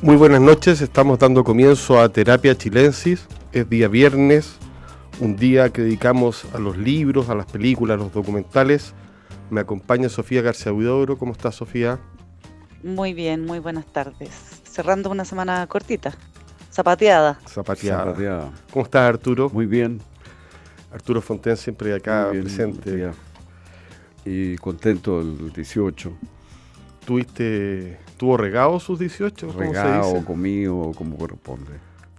[0.00, 3.26] Muy buenas noches, estamos dando comienzo a Terapia Chilensis.
[3.50, 4.56] Es día viernes,
[5.18, 8.94] un día que dedicamos a los libros, a las películas, a los documentales.
[9.50, 11.18] Me acompaña Sofía García Huidobro.
[11.18, 11.98] ¿Cómo estás, Sofía?
[12.84, 14.30] Muy bien, muy buenas tardes.
[14.62, 16.14] Cerrando una semana cortita,
[16.70, 17.40] zapateada.
[17.48, 18.04] Zapateada.
[18.04, 18.52] zapateada.
[18.72, 19.50] ¿Cómo estás, Arturo?
[19.50, 20.00] Muy bien.
[20.92, 23.10] Arturo Fonten siempre acá presente.
[24.24, 26.12] Y contento el 18.
[27.08, 29.52] ¿Tuviste, ¿Tuvo regado sus 18?
[29.52, 31.72] Regado, comido, como corresponde.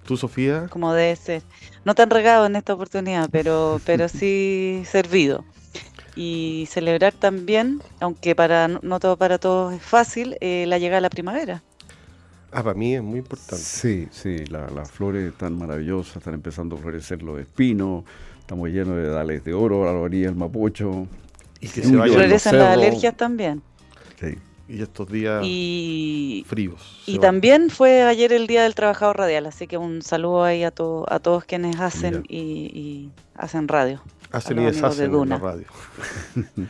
[0.03, 0.66] ¿Tú, Sofía?
[0.67, 1.43] Como debe ser.
[1.85, 5.45] No tan regado en esta oportunidad, pero, pero sí servido.
[6.16, 11.02] Y celebrar también, aunque para no todo para todos es fácil, eh, la llegada de
[11.02, 11.61] la primavera.
[12.52, 13.63] Ah, para mí es muy importante.
[13.63, 18.05] Sí, sí, las flores están maravillosas, están empezando a florecer los espinos,
[18.39, 21.05] estamos llenos de dales de oro, la orilla del mapucho.
[21.59, 23.61] Y que se Florecen las alergias también.
[24.19, 24.36] Sí.
[24.70, 25.42] Y estos días
[26.45, 27.02] fríos.
[27.08, 30.67] Y también fue ayer el Día del Trabajador Radial, así que un saludo ahí a,
[30.67, 30.72] a
[31.20, 34.02] todos quienes hacen y, hacen radio.
[34.31, 35.66] Hacen y deshacen de la radio.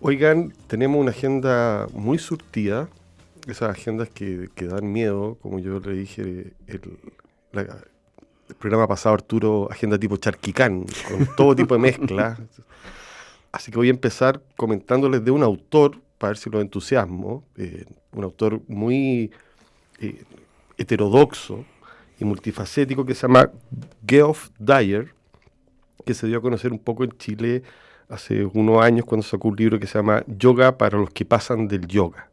[0.00, 2.88] Oigan, tenemos una agenda muy surtida,
[3.48, 6.98] esas agendas que, dan miedo, como yo le dije el,
[7.52, 12.38] el programa pasado, Arturo, agenda tipo charquicán, con todo tipo de mezcla.
[13.52, 17.84] Así que voy a empezar comentándoles de un autor para ver si lo entusiasmo, eh,
[18.12, 19.30] un autor muy
[20.00, 20.24] eh,
[20.78, 21.64] heterodoxo
[22.18, 23.50] y multifacético que se llama
[24.06, 25.14] Geoff Dyer,
[26.04, 27.62] que se dio a conocer un poco en Chile
[28.08, 31.68] hace unos años cuando sacó un libro que se llama Yoga para los que pasan
[31.68, 32.30] del yoga.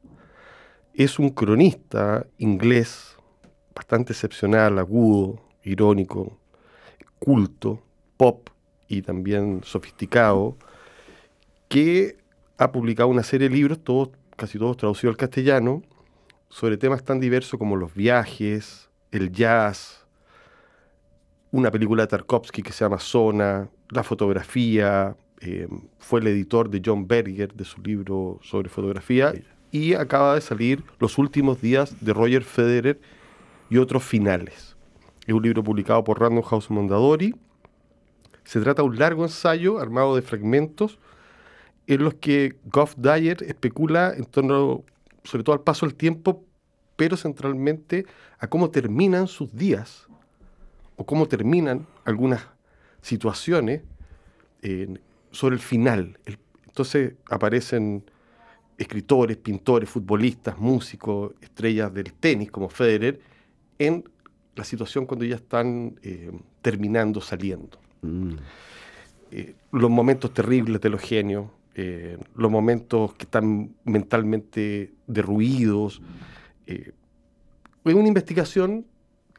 [0.93, 3.17] Es un cronista inglés
[3.73, 6.37] bastante excepcional, agudo, irónico,
[7.19, 7.81] culto,
[8.17, 8.49] pop
[8.87, 10.55] y también sofisticado,
[11.67, 12.17] que
[12.57, 15.83] ha publicado una serie de libros, todos, casi todos traducidos al castellano,
[16.49, 20.05] sobre temas tan diversos como los viajes, el jazz,
[21.51, 25.67] una película de Tarkovsky que se llama Zona, la fotografía, eh,
[25.99, 29.33] fue el editor de John Berger de su libro sobre fotografía
[29.71, 32.99] y acaba de salir Los últimos días de Roger Federer
[33.69, 34.75] y otros finales.
[35.25, 37.35] Es un libro publicado por Random House Mondadori.
[38.43, 40.99] Se trata de un largo ensayo armado de fragmentos
[41.87, 44.83] en los que Goff Dyer especula en torno,
[45.23, 46.43] sobre todo al paso del tiempo,
[46.95, 48.05] pero centralmente
[48.39, 50.07] a cómo terminan sus días
[50.95, 52.47] o cómo terminan algunas
[53.01, 53.81] situaciones
[55.31, 56.17] sobre el final.
[56.65, 58.03] entonces aparecen
[58.77, 63.19] escritores, pintores, futbolistas, músicos, estrellas del tenis como Federer,
[63.79, 64.03] en
[64.55, 67.79] la situación cuando ya están eh, terminando, saliendo.
[68.01, 68.33] Mm.
[69.31, 76.01] Eh, los momentos terribles de los genios, eh, los momentos que están mentalmente derruidos.
[76.67, 76.91] Eh,
[77.85, 78.85] es una investigación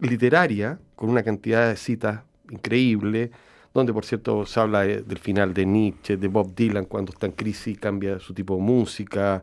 [0.00, 3.31] literaria con una cantidad de citas increíble,
[3.73, 7.33] donde por cierto se habla del final de Nietzsche, de Bob Dylan cuando está en
[7.33, 9.43] crisis y cambia su tipo de música,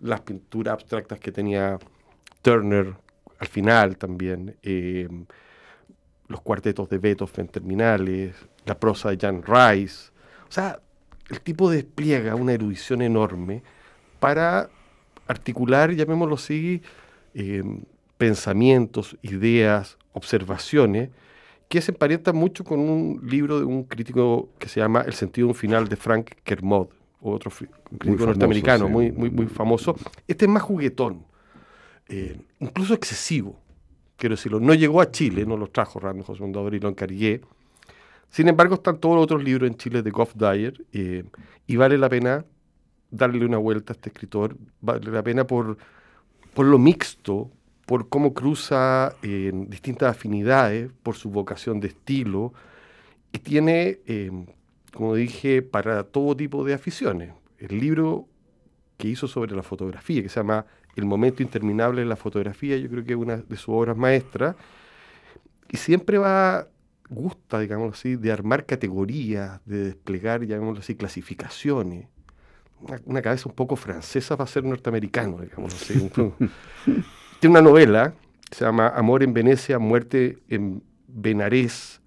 [0.00, 1.78] las pinturas abstractas que tenía
[2.42, 2.94] Turner
[3.38, 5.08] al final también, eh,
[6.28, 10.12] los cuartetos de Beethoven terminales, la prosa de Jan Rice.
[10.48, 10.80] O sea,
[11.30, 13.62] el tipo despliega una erudición enorme
[14.20, 14.70] para
[15.26, 16.82] articular, llamémoslo así,
[17.34, 17.62] eh,
[18.18, 21.10] pensamientos, ideas, observaciones,
[21.68, 25.48] que se emparentan mucho con un libro de un crítico que se llama El sentido
[25.48, 26.90] un final de Frank Kermode,
[27.22, 27.50] otro
[27.98, 29.96] crítico norteamericano muy, muy, muy famoso.
[30.28, 31.24] Este es más juguetón,
[32.08, 33.58] eh, incluso excesivo,
[34.16, 34.60] quiero decirlo.
[34.60, 37.40] No llegó a Chile, no lo trajo Randall José Mondadori y lo encargué,
[38.32, 41.22] sin embargo, están todos los otros libros en Chile de Goff Dyer eh,
[41.66, 42.46] y vale la pena
[43.10, 45.76] darle una vuelta a este escritor, vale la pena por,
[46.54, 47.50] por lo mixto,
[47.84, 52.54] por cómo cruza en distintas afinidades, por su vocación de estilo,
[53.32, 54.46] y tiene, em,
[54.94, 57.34] como dije, para todo tipo de aficiones.
[57.58, 58.28] El libro
[58.96, 60.64] que hizo sobre la fotografía, que se llama
[60.96, 64.56] El momento interminable de la fotografía, yo creo que es una de sus obras maestras,
[65.68, 66.66] y siempre va
[67.08, 72.06] gusta, digamos así, de armar categorías, de desplegar, llamémoslo así, clasificaciones.
[73.04, 75.94] Una, cabeza un poco francesa para ser norteamericano, digamos así.
[77.40, 78.14] Tiene una novela,
[78.50, 82.02] se llama Amor en Venecia, Muerte en Benares,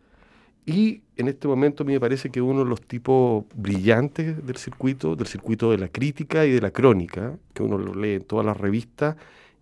[0.66, 4.58] y en este momento a mí me parece que uno de los tipos brillantes del
[4.58, 8.24] circuito, del circuito de la crítica y de la crónica, que uno lo lee en
[8.24, 9.16] todas las revistas,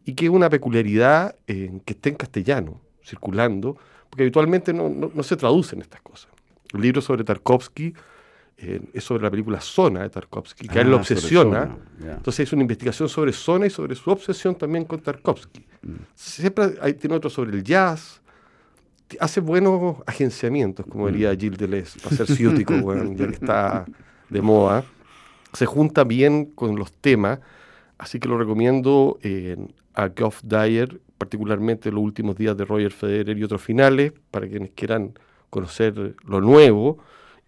[0.05, 3.77] y que es una peculiaridad en que esté en castellano, circulando,
[4.13, 6.29] porque habitualmente no, se traducen estas cosas.
[6.71, 7.91] Un libro sobre Tarkovsky
[8.57, 11.75] es sobre la película Zona de Tarkovsky, que a él lo ah, obsesiona.
[11.99, 15.65] Entonces es una investigación sobre Zona y sobre su obsesión también con Tarkovsky.
[15.81, 15.93] Mm.
[16.13, 18.21] Siempre hay, tiene otro sobre el jazz.
[19.19, 21.37] Hace buenos agenciamientos, como diría mm.
[21.39, 22.75] Gilles Deleuze, para ser ciútico,
[23.15, 23.85] ya que está
[24.29, 24.85] de moda.
[25.53, 27.39] Se junta bien con los temas,
[27.97, 29.57] así que lo recomiendo eh,
[29.95, 34.71] a Goff Dyer, particularmente los últimos días de Roger Federer y otros finales, para quienes
[34.71, 35.13] quieran
[35.49, 36.97] conocer lo nuevo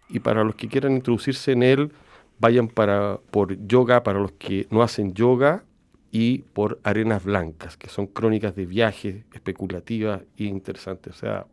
[0.08, 1.92] y para los que quieran introducirse en él,
[2.38, 5.64] vayan para, por yoga para los que no hacen yoga
[6.10, 11.14] y por arenas blancas, que son crónicas de viajes especulativas e interesantes.
[11.14, 11.46] O sea,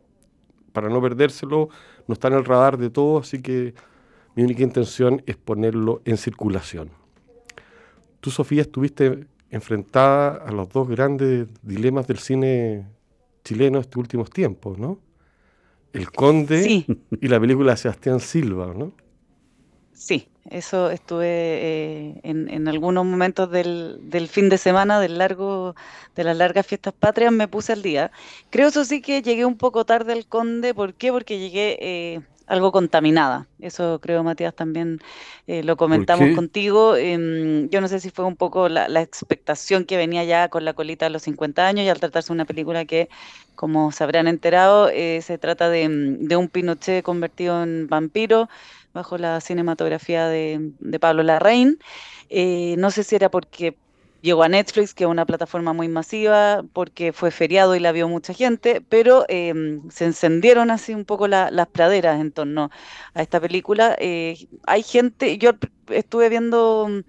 [0.72, 1.68] para no perdérselo,
[2.08, 3.74] no está en el radar de todo, así que
[4.34, 6.88] mi única intención es ponerlo en circulación.
[8.20, 12.86] Tú, Sofía, estuviste enfrentada a los dos grandes dilemas del cine
[13.44, 14.98] chileno estos últimos tiempos, ¿no?
[15.92, 16.86] El Conde
[17.20, 18.92] y la película de Sebastián Silva, ¿no?
[19.92, 25.76] Sí, eso estuve eh, en, algunos momentos del, fin de semana, del largo,
[26.16, 28.10] de las largas fiestas patrias, me puse al día.
[28.50, 31.12] Creo eso sí que llegué un poco tarde al Conde, ¿por qué?
[31.12, 33.46] Porque llegué eh, algo contaminada.
[33.60, 35.00] Eso creo, Matías, también
[35.46, 36.96] eh, lo comentamos contigo.
[36.96, 40.74] Em, yo no sé si fue un poco la, expectación que venía ya con la
[40.74, 43.08] colita de los 50 años y al tratarse de una película que,
[43.54, 48.48] como se habrán enterado, eh, se trata de, de, un Pinochet convertido en vampiro
[48.92, 51.78] bajo la cinematografía de, de Pablo Larraín.
[52.30, 53.76] Eh, no sé si era porque
[54.24, 58.08] llegó a Netflix, que es una plataforma muy masiva, porque fue feriado y la vio
[58.08, 62.70] mucha gente, pero em, se encendieron así un poco las praderas en torno
[63.14, 63.94] a esta película.
[64.00, 65.52] Eh, hay gente, yo
[65.90, 67.00] estuve viendo mm,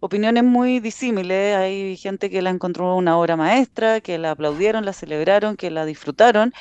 [0.00, 4.92] opiniones muy disímiles, hay gente que la encontró una obra maestra, que la aplaudieron, la
[4.92, 6.52] celebraron, que la disfrutaron,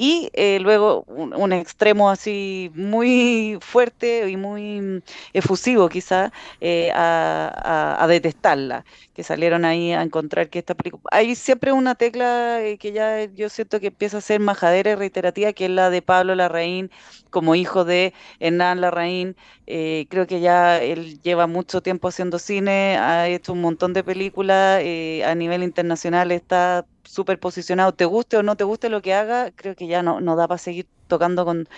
[0.00, 5.02] y eh, luego un, extremo así muy fuerte y muy
[5.32, 6.30] efusivo quizá
[6.60, 11.02] eh, a, detestarla, que salieron ahí a encontrar que esta película...
[11.10, 14.94] Hay siempre una tecla eh, que ya yo siento que empieza a ser majadera y
[14.94, 16.92] reiterativa, que es la de Pablo Larraín
[17.30, 19.34] como hijo de Hernán Larraín.
[19.66, 24.80] creo que ya él lleva mucho tiempo haciendo cine, ha hecho un montón de películas
[24.80, 29.50] a nivel internacional, está súper posicionado, te guste o no te guste lo que haga,
[29.52, 31.68] creo que ya no, no da para seguir tocando con,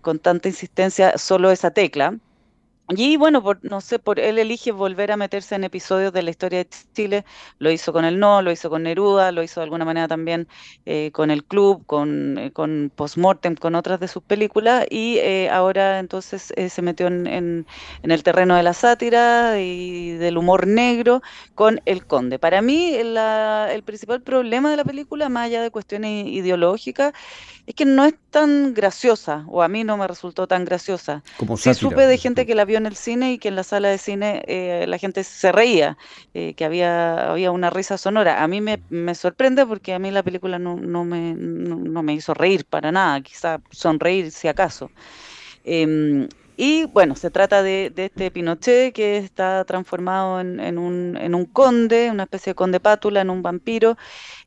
[0.00, 2.18] con tanta insistencia solo esa tecla.
[2.96, 6.30] Y bueno, por, no sé, por él elige volver a meterse en episodios de la
[6.30, 7.24] historia de Chile.
[7.58, 10.48] Lo hizo con el No, lo hizo con Neruda, lo hizo de alguna manera también
[10.84, 12.52] eh, con el Club, con, eh,
[12.94, 14.86] Postmortem, con otras de sus películas.
[14.90, 17.66] Y eh, ahora entonces se metió en, en,
[18.02, 21.22] el terreno de la sátira y del humor negro
[21.54, 22.38] con El Conde.
[22.38, 27.12] Para mí, el principal problema de la película, más allá de cuestiones ideológicas,
[27.66, 31.22] es que no es tan graciosa, o a mí no me resultó tan graciosa.
[31.36, 33.62] Como sí supe de gente que la vio en el cine y que en la
[33.62, 35.96] sala de cine eh, la gente se reía,
[36.34, 38.42] eh, que había, había una risa sonora.
[38.42, 42.14] A mí me, me sorprende porque a mí la película no, no, me, no, me
[42.14, 44.90] hizo reír para nada, quizá sonreír si acaso.
[45.64, 52.24] Em, y bueno, se trata de, este Pinochet que está transformado en, un, conde, una
[52.24, 53.96] especie de conde pátula, en un vampiro,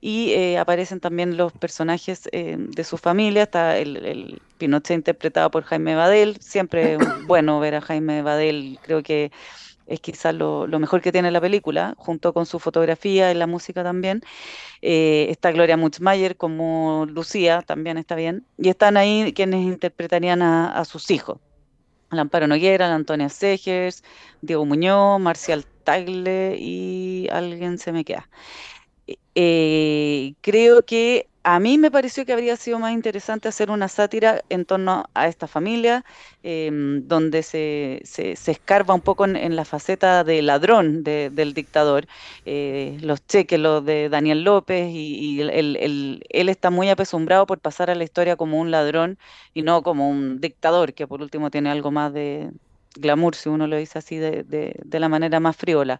[0.01, 3.43] y eh, aparecen también los personajes eh, de su familia.
[3.43, 9.31] Está el, Pinochet interpretado por Jaime Badel, siempre bueno ver a Jaime Badel, creo que
[9.87, 13.83] es quizás lo, mejor que tiene la película, junto con su fotografía y la música
[13.83, 14.21] también.
[14.81, 18.45] Eh, está Gloria Muchmayer como Lucía, también está bien.
[18.57, 21.39] Y están ahí quienes interpretarían a sus hijos.
[22.19, 24.03] Amparo Noguera, Antonia Segers,
[24.41, 28.29] Diego Muñoz, Marcial Tagle y alguien se me queda.
[29.35, 34.43] Eh, creo que a mí me pareció que habría sido más interesante hacer una sátira
[34.49, 36.03] en torno a esta familia,
[36.41, 42.07] em, donde se, se, escarba un poco en, la faceta de ladrón del dictador,
[42.45, 47.95] eh, los cheques, los de Daniel López, y, él está muy apesumbrado por pasar a
[47.95, 49.19] la historia como un ladrón
[49.53, 52.49] y no como un dictador, que por último tiene algo más de
[52.95, 55.99] glamour, si uno lo dice así, de, de la manera más friola.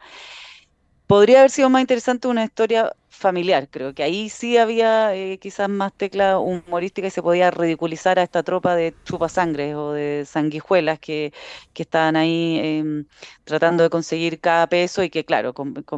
[1.08, 5.70] Podría haber sido más interesante una historia familiar, creo que ahí sí había eh, quizás
[5.70, 11.00] más tecla humorística y se podía ridiculizar a esta tropa de chupasangres o de sanguijuelas
[11.00, 11.32] que,
[11.74, 13.06] que estaban ahí em,
[13.44, 15.54] tratando de conseguir cada peso y que claro,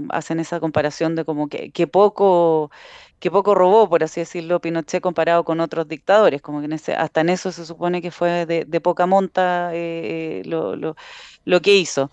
[0.09, 2.69] hacen esa comparación de como que, que poco
[3.19, 7.29] que poco robó, por así decirlo, Pinochet comparado con otros dictadores, como que hasta en
[7.29, 10.75] eso se supone que fue de, poca monta eh, eh, lo,
[11.45, 12.11] lo que hizo.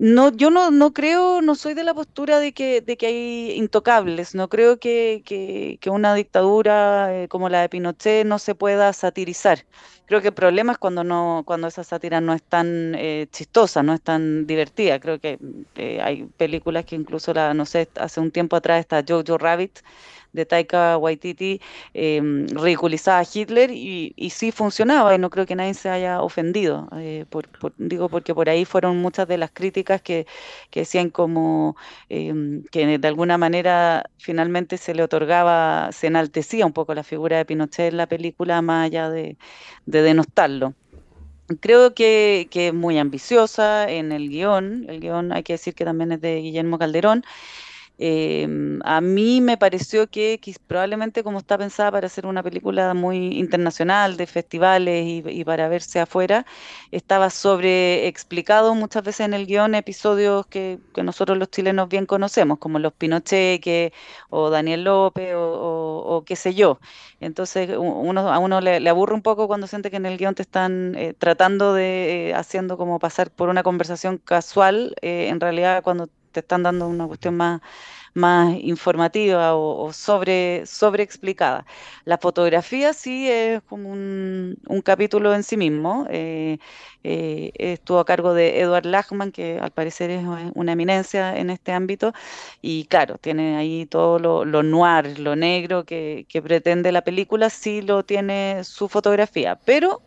[0.00, 3.50] No, yo no, no creo, no soy de la postura de que, de que hay
[3.56, 4.32] intocables.
[4.32, 9.66] No creo que, que, una dictadura eh, como la de Pinochet no se pueda satirizar.
[10.06, 13.82] Creo que el problema es cuando no, cuando esa sátira no es tan eh, chistosa,
[13.82, 15.00] no es tan divertida.
[15.00, 15.40] Creo que
[15.74, 19.80] eh, hay películas que incluso la, no sé, hace un tiempo atrás está Jojo Rabbit
[20.32, 21.60] de Taika Waititi
[21.94, 22.20] eh,
[22.52, 26.88] ridiculizaba a Hitler y, y, sí funcionaba y no creo que nadie se haya ofendido.
[26.96, 27.24] Eh,
[27.78, 30.26] digo porque por ahí fueron muchas de las críticas que,
[30.70, 31.76] que decían como
[32.08, 37.38] eh, que de alguna manera finalmente se le otorgaba, se enaltecía un poco la figura
[37.38, 39.36] de Pinochet en la película más allá de,
[39.86, 40.74] de denostarlo.
[41.60, 44.84] Creo que, que, es muy ambiciosa en el guion.
[44.88, 47.24] El guion hay que decir que también es de Guillermo Calderón.
[47.98, 52.94] Eh, a mí me pareció que, que, probablemente como está pensada para hacer una película
[52.94, 56.46] muy internacional de festivales y, para verse afuera,
[56.92, 62.78] estaba sobreexplicado muchas veces en el guion episodios que, nosotros los chilenos bien conocemos, como
[62.78, 63.92] los Pinochet que,
[64.30, 66.78] o Daniel López o, qué sé yo.
[67.20, 70.34] Entonces uno, a uno le, le, aburre un poco cuando siente que en el guion
[70.34, 75.40] te están eh, tratando de, eh, haciendo como pasar por una conversación casual, eh, en
[75.40, 77.60] realidad cuando te están dando una cuestión más,
[78.14, 81.66] más informativa o, sobre, sobre explicada.
[82.04, 86.06] La fotografía sí es como un, un capítulo en sí mismo.
[86.10, 86.58] Eh,
[87.04, 91.72] eh, estuvo a cargo de Edward Lachman, que al parecer es una eminencia en este
[91.72, 92.12] ámbito,
[92.60, 97.50] y claro, tiene ahí todo lo, lo noir, lo negro que, que pretende la película,
[97.50, 100.02] sí lo tiene su fotografía, pero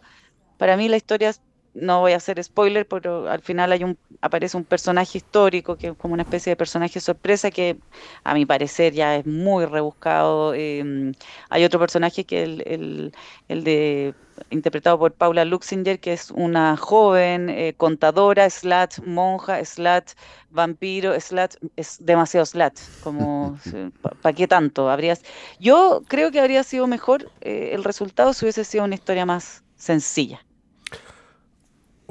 [0.58, 1.34] para mí la historia
[1.74, 5.88] no voy a hacer spoiler, pero al final hay un, aparece un personaje histórico que
[5.88, 7.78] es como una especie de personaje sorpresa que
[8.24, 10.54] a mi parecer ya es muy rebuscado.
[10.54, 11.14] Eh,
[11.50, 13.14] hay otro personaje que el, el,
[13.48, 14.14] el, de
[14.50, 20.14] interpretado por Paula Luxinger, que es una joven eh, contadora, slash monja, slash
[20.50, 23.58] vampiro, slash es demasiado slash, como
[24.02, 24.90] ¿para pa qué tanto?
[24.90, 25.22] Habrías,
[25.60, 29.64] yo creo que habría sido mejor eh, el resultado si hubiese sido una historia más
[29.76, 30.46] sencilla.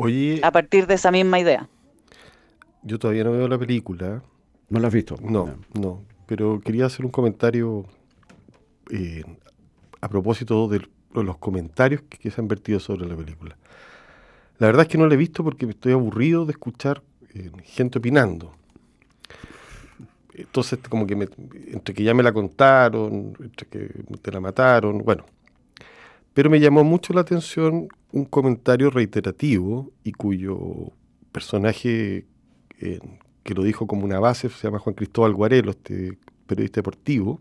[0.00, 1.69] Oye, a partir de esa misma idea.
[2.83, 4.23] Yo todavía no veo la película.
[4.69, 5.16] ¿No la has visto?
[5.23, 6.02] No, no.
[6.26, 7.85] Pero quería hacer un comentario
[8.90, 9.23] eh,
[10.00, 13.57] a propósito de los comentarios que, que, se han vertido sobre la película.
[14.59, 17.02] La verdad es que no la he visto porque me estoy aburrido de escuchar
[17.35, 18.52] eh, gente opinando.
[20.35, 21.28] Entonces, como que me,
[21.66, 23.90] entre que ya me la contaron, entre que
[24.23, 25.25] te la mataron, bueno.
[26.34, 30.92] Pero me llamó mucho la atención un comentario reiterativo y cuyo
[31.32, 32.26] personaje
[32.80, 32.99] eh,
[33.42, 37.40] que lo dijo como una base se llama Juan Cristóbal Guarelo, este periodista deportivo,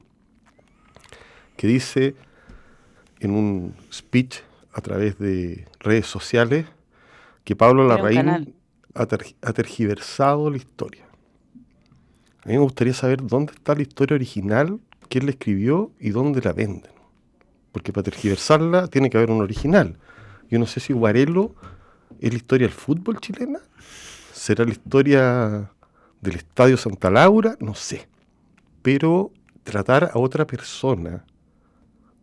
[1.55, 2.15] que dice
[3.19, 4.39] en un speech
[4.73, 6.65] a través de redes sociales
[7.43, 8.55] que Pablo Larraín
[8.93, 11.05] ha, ter ha tergiversado la historia.
[12.43, 14.79] A mí me gustaría saber dónde está la historia original,
[15.09, 16.98] quién la escribió y dónde la venden.
[17.71, 19.97] Porque para tergiversarla tiene que haber un original.
[20.49, 21.55] Yo no sé si Guarelo
[22.19, 23.59] es la historia del fútbol chilena,
[24.33, 25.71] será la historia
[26.21, 28.07] del Estadio Santa Laura, no sé.
[28.81, 29.31] Pero
[29.63, 31.25] tratar a otra persona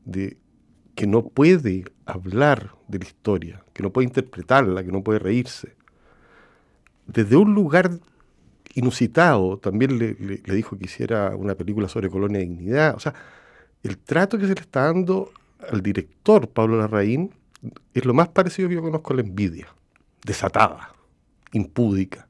[0.04, 0.36] de
[0.94, 5.76] que no puede hablar de la historia, que no puede interpretarla, que no puede reírse,
[7.06, 7.90] desde un lugar
[8.74, 13.14] inusitado, también le, le, dijo que hiciera una película sobre colonia de dignidad, o sea,
[13.86, 15.30] el trato que se le está dando
[15.70, 17.30] al director Pablo Larraín
[17.94, 19.68] es lo más parecido que yo conozco a la envidia,
[20.24, 20.92] desatada,
[21.52, 22.26] impúdica.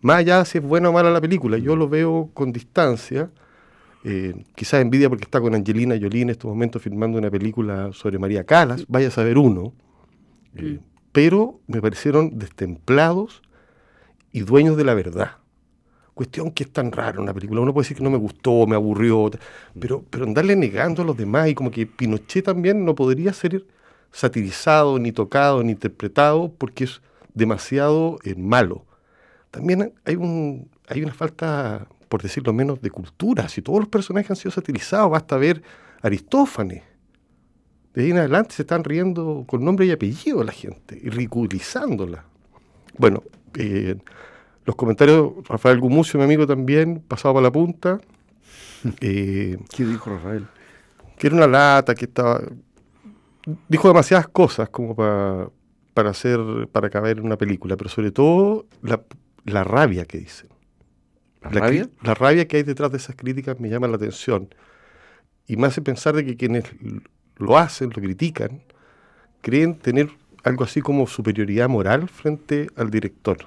[0.00, 3.30] Más allá de si es buena o mala la película, yo lo veo con distancia,
[4.04, 8.18] eh, quizás envidia porque está con Angelina Jolie en estos momentos filmando una película sobre
[8.18, 9.72] María Calas, vaya a saber uno,
[10.56, 10.78] eh, mm.
[11.12, 13.42] pero me parecieron destemplados
[14.32, 15.39] y dueños de la verdad.
[16.14, 17.60] Cuestión que es tan rara una película.
[17.60, 19.30] Uno puede decir que no me gustó, me aburrió,
[19.78, 23.64] pero, pero andarle negando a los demás y como que Pinochet también no podría ser
[24.12, 27.00] satirizado, ni tocado, ni interpretado, porque es
[27.34, 28.84] demasiado eh, malo.
[29.50, 33.48] También hay, un, hay una falta, por decirlo menos, de cultura.
[33.48, 35.62] Si todos los personajes han sido satirizados, basta ver
[36.02, 36.82] Aristófanes.
[37.94, 42.24] De ahí en adelante se están riendo con nombre y apellido la gente, y ridiculizándola.
[42.96, 43.22] Bueno,
[43.58, 43.96] eh,
[44.70, 48.00] los comentarios, Rafael Gumucio, mi amigo también, pasado para la punta.
[49.02, 50.46] Eh, ¿Qué dijo Rafael?
[51.18, 52.40] Que era una lata, que estaba
[53.68, 55.50] dijo demasiadas cosas como para,
[55.92, 56.40] para hacer,
[56.72, 59.02] para caber en una película, pero sobre todo la,
[59.44, 60.48] la rabia que dice.
[61.42, 61.90] ¿La, ¿La rabia?
[62.02, 64.54] La rabia que hay detrás de esas críticas me llama la atención
[65.46, 66.64] y me hace pensar de que quienes
[67.36, 68.62] lo hacen, lo critican,
[69.42, 70.10] creen tener
[70.42, 73.38] algo así como superioridad moral frente al director.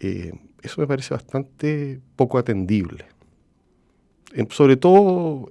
[0.00, 3.06] Eh, eso me parece bastante poco atendible.
[4.50, 5.50] sobre todo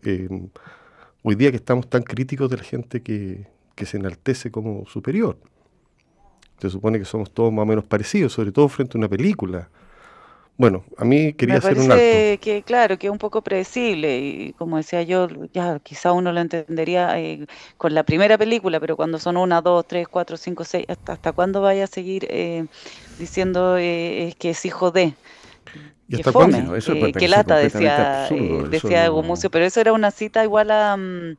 [1.23, 5.37] hoy día que estamos tan críticos de la gente que, que se enaltece como superior.
[6.59, 9.69] Se supone que somos todos más o menos parecidos, sobre todo frente a una película.
[10.57, 11.95] Bueno, a mí quería hacer un alto.
[12.41, 16.39] que, claro, que es un poco predecible y como decía yo, ya quizá uno lo
[16.39, 17.45] entendería eh,
[17.77, 21.31] con la primera película, pero cuando son una, dos, tres, cuatro, cinco, seis, ¿hasta, hasta
[21.31, 22.65] cuándo vaya a seguir eh,
[23.19, 25.13] diciendo eh, que es hijo de?
[26.07, 26.75] ¿Y hasta cuándo?
[26.75, 28.27] Eso que lata, decía,
[28.67, 30.97] decía Ego pero eso era una cita igual a...
[30.97, 31.37] Mm,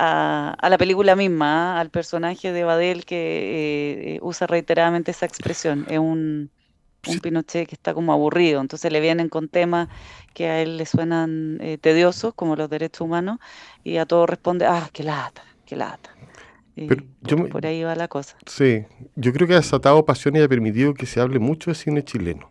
[0.00, 1.80] a, la película misma, ¿ah?
[1.80, 5.86] al personaje de Badel que usa reiteradamente esa expresión.
[5.90, 6.52] Es un,
[7.08, 9.88] un Pinochet que está como aburrido, entonces le vienen con temas
[10.34, 13.38] que a él le suenan eh, tediosos, como los derechos humanos,
[13.82, 16.10] y a todo responde, ah, qué lata, qué lata.
[17.50, 18.36] por ahí va la cosa.
[18.46, 18.84] Sí,
[19.16, 22.04] yo creo que ha desatado pasión y ha permitido que se hable mucho de cine
[22.04, 22.50] chileno,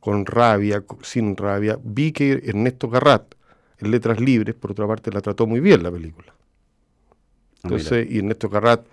[0.00, 1.78] con rabia, sin rabia.
[1.82, 3.34] Vi que Ernesto Garrat,
[3.78, 6.32] en Letras Libres, por otra parte, la trató muy bien la película.
[6.32, 8.86] Ah, entonces, y Ernesto Garrat,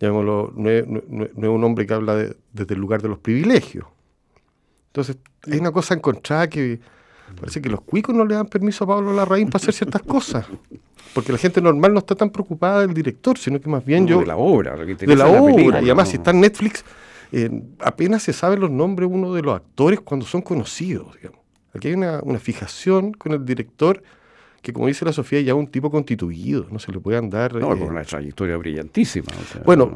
[0.00, 3.86] llamémoslo, no es, un hombre que habla desde el lugar de los privilegios
[4.96, 6.80] entonces, hay una cosa encontrada que
[7.38, 10.46] parece que los cuicos no le dan permiso a Pablo Larraín para hacer ciertas cosas.
[11.12, 14.20] Porque la gente normal no está tan preocupada del director, sino que más bien yo...
[14.20, 15.82] De la obra, De la, obra.
[15.82, 16.82] y además, si está en Netflix,
[17.30, 17.50] eh,
[17.80, 21.08] apenas se saben los nombres uno de los actores cuando son conocidos.
[21.74, 24.02] Aquí hay una, una fijación con el director
[24.66, 27.54] que como dice la Sofía, ya un tipo constituido, no se le puede andar...
[27.54, 29.28] No, con eh, una trayectoria brillantísima.
[29.64, 29.92] bueno,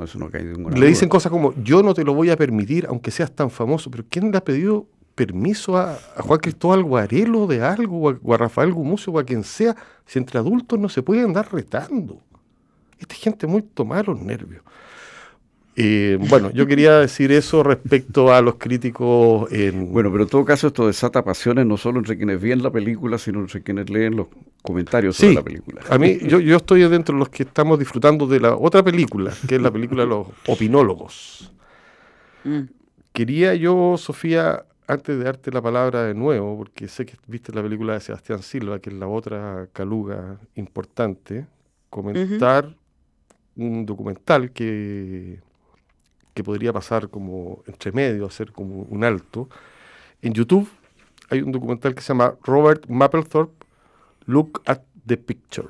[0.73, 3.91] le dicen cosas como, yo no te lo voy a permitir, aunque seas tan famoso,
[3.91, 4.87] pero ¿quién le ha pedido
[5.17, 9.75] permiso a, Juan Cristóbal Guarelo de algo, o a, Rafael Gumucio, o a quien sea,
[10.07, 12.21] si entre adultos no se puede andar retando?
[12.97, 14.63] Esta gente muy tomada los nervios.
[15.77, 19.49] Eh, bueno, yo quería decir eso respecto a los críticos.
[19.51, 23.19] Bueno, pero en todo caso esto desata pasiones no solo entre quienes ven la película,
[23.19, 24.27] sino entre quienes leen los
[24.63, 25.83] comentarios sobre la película.
[25.89, 29.33] A mí, yo, yo estoy dentro de los que estamos disfrutando de la otra película,
[29.49, 31.53] que es la película de los opinólogos.
[32.45, 32.61] Mm.
[33.13, 37.63] Quería yo, Sofía, antes de darte la palabra de nuevo, porque sé que viste la
[37.63, 41.47] película de Sebastián Silva, que es la otra caluga importante,
[41.89, 42.75] comentar
[43.57, 45.41] un documental que
[46.35, 49.49] que podría pasar como entre medio, hacer como un alto.
[50.23, 50.69] En YouTube
[51.31, 53.67] hay un documental que se llama Robert Mapplethorpe,
[54.27, 55.69] Look at the Picture.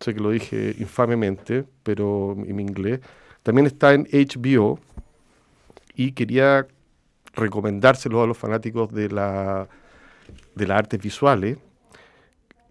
[0.00, 3.00] Sé que lo dije infamemente, pero en inglés.
[3.42, 4.78] También está en HBO
[5.94, 6.66] y quería
[7.34, 9.68] recomendárselo a los fanáticos de la
[10.54, 11.58] de las artes visuales.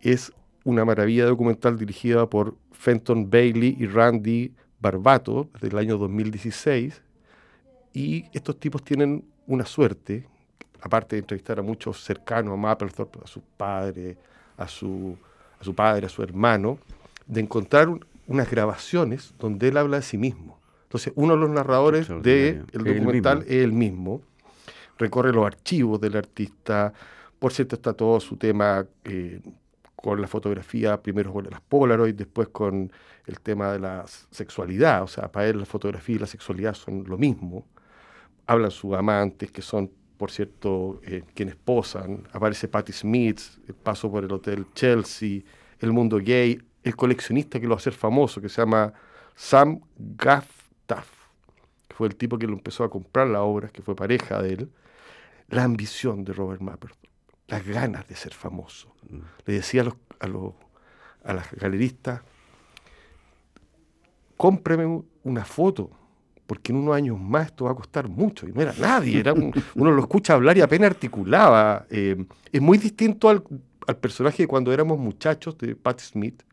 [0.02, 0.32] Es
[0.63, 7.02] una maravilla documental dirigida por Fenton Bailey y Randy Barbato, desde el año 2016,
[7.94, 10.28] y estos tipos tienen una suerte,
[10.82, 14.17] aparte de entrevistar a muchos cercanos a Mapplethorpe, a su padre,
[14.58, 15.15] a su,
[15.60, 16.80] a su padre, a su hermano,
[17.28, 17.89] de encontrar
[18.28, 20.60] unas grabaciones donde él habla de sí mismo.
[20.84, 24.22] Entonces, uno de los narradores del documental es el mismo,
[24.98, 26.94] recorre los archivos del artista,
[27.39, 29.39] por cierto está todo su tema eh,
[30.02, 32.92] con la fotografía, primero con las Polaroid, después con
[33.26, 35.04] el tema de la sexualidad.
[35.04, 37.68] O sea, para él la fotografía y la sexualidad son lo mismo.
[38.48, 42.28] Hablan sus amantes, que son, por cierto, eh, quienes posan.
[42.34, 45.42] Aparece Patti Smith, el paso por el Hotel Chelsea,
[45.80, 48.92] el mundo gay, el coleccionista que lo va a hacer famoso, que se llama
[49.36, 51.10] Sam Gafftaff,
[51.88, 54.54] que fue el tipo que lo empezó a comprar la obra, que fue pareja de
[54.54, 54.72] él.
[55.50, 56.92] La ambición de Robert Mapper
[57.52, 58.96] las ganas de ser famoso.
[59.10, 59.20] Mm.
[59.46, 60.54] Le decía a, los, a, los,
[61.24, 62.22] a las galeristas,
[64.38, 65.92] cómpreme una foto,
[66.48, 68.48] porque en unos años más esto va a costar mucho.
[68.48, 69.34] Y no era nadie, era
[69.76, 71.86] uno lo escucha hablar y apenas articulaba.
[71.90, 73.44] Eh, es muy distinto al,
[74.00, 76.44] personaje de cuando éramos muchachos de Pat Smith,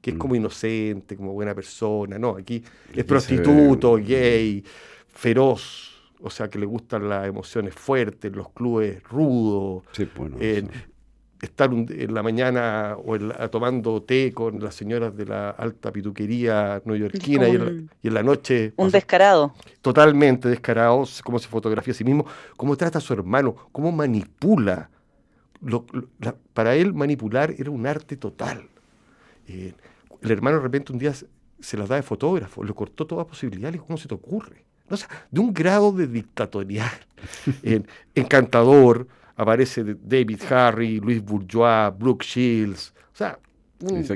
[0.00, 0.18] que es mm.
[0.18, 2.18] como inocente, como buena persona.
[2.18, 2.64] No, aquí
[2.94, 4.64] es prostituto, gay,
[5.08, 9.84] feroz o sea, que le gustan las emociones fuertes, los clubes rudos,
[11.40, 17.48] estar en la mañana o tomando té con las señoras de la alta pituquería neoyorquina
[17.48, 18.72] y, y, en la noche...
[18.76, 19.54] Un descarado.
[19.82, 22.26] Totalmente descarado, cómo se fotografía a sí mismo,
[22.56, 24.90] cómo trata a su hermano, cómo manipula.
[26.52, 28.68] para él manipular era un arte total.
[29.46, 29.74] Eh,
[30.22, 31.12] el hermano de repente un día
[31.60, 34.64] se las da de fotógrafo, le cortó toda posibilidad, y ¿cómo se te ocurre?
[35.30, 36.90] De un grado de dictatorial
[38.14, 39.06] encantador.
[39.36, 42.94] Aparece David Harry, Luis Bourgeois, Brooke Shields.
[43.12, 43.38] O sea,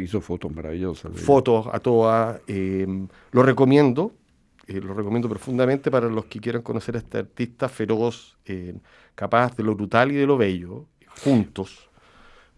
[0.01, 1.13] hizo fotos maravillosas.
[1.21, 2.41] Fotos a todas.
[2.47, 4.13] Em, lo recomiendo.
[4.67, 8.79] eh, lo recomiendo profundamente para los que quieran conocer a este artista feroz, eh,
[9.15, 10.87] capaz de lo brutal y de lo bello,
[11.25, 11.90] juntos,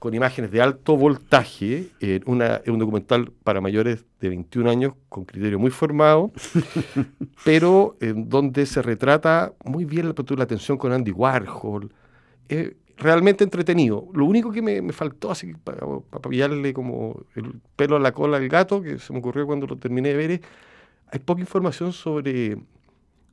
[0.03, 4.95] con imágenes de alto voltaje, eh, una, es un documental para mayores de 21 años
[5.09, 6.33] con criterio muy formado,
[7.45, 11.95] pero en donde se retrata muy bien la, la atención con Andy Warhol.
[12.49, 14.09] Es realmente entretenido.
[14.13, 18.11] Lo único que me, me faltó, así para, para pillarle como el pelo a la
[18.11, 20.41] cola al gato, que se me ocurrió cuando lo terminé de ver, es,
[21.13, 22.59] hay poca información sobre,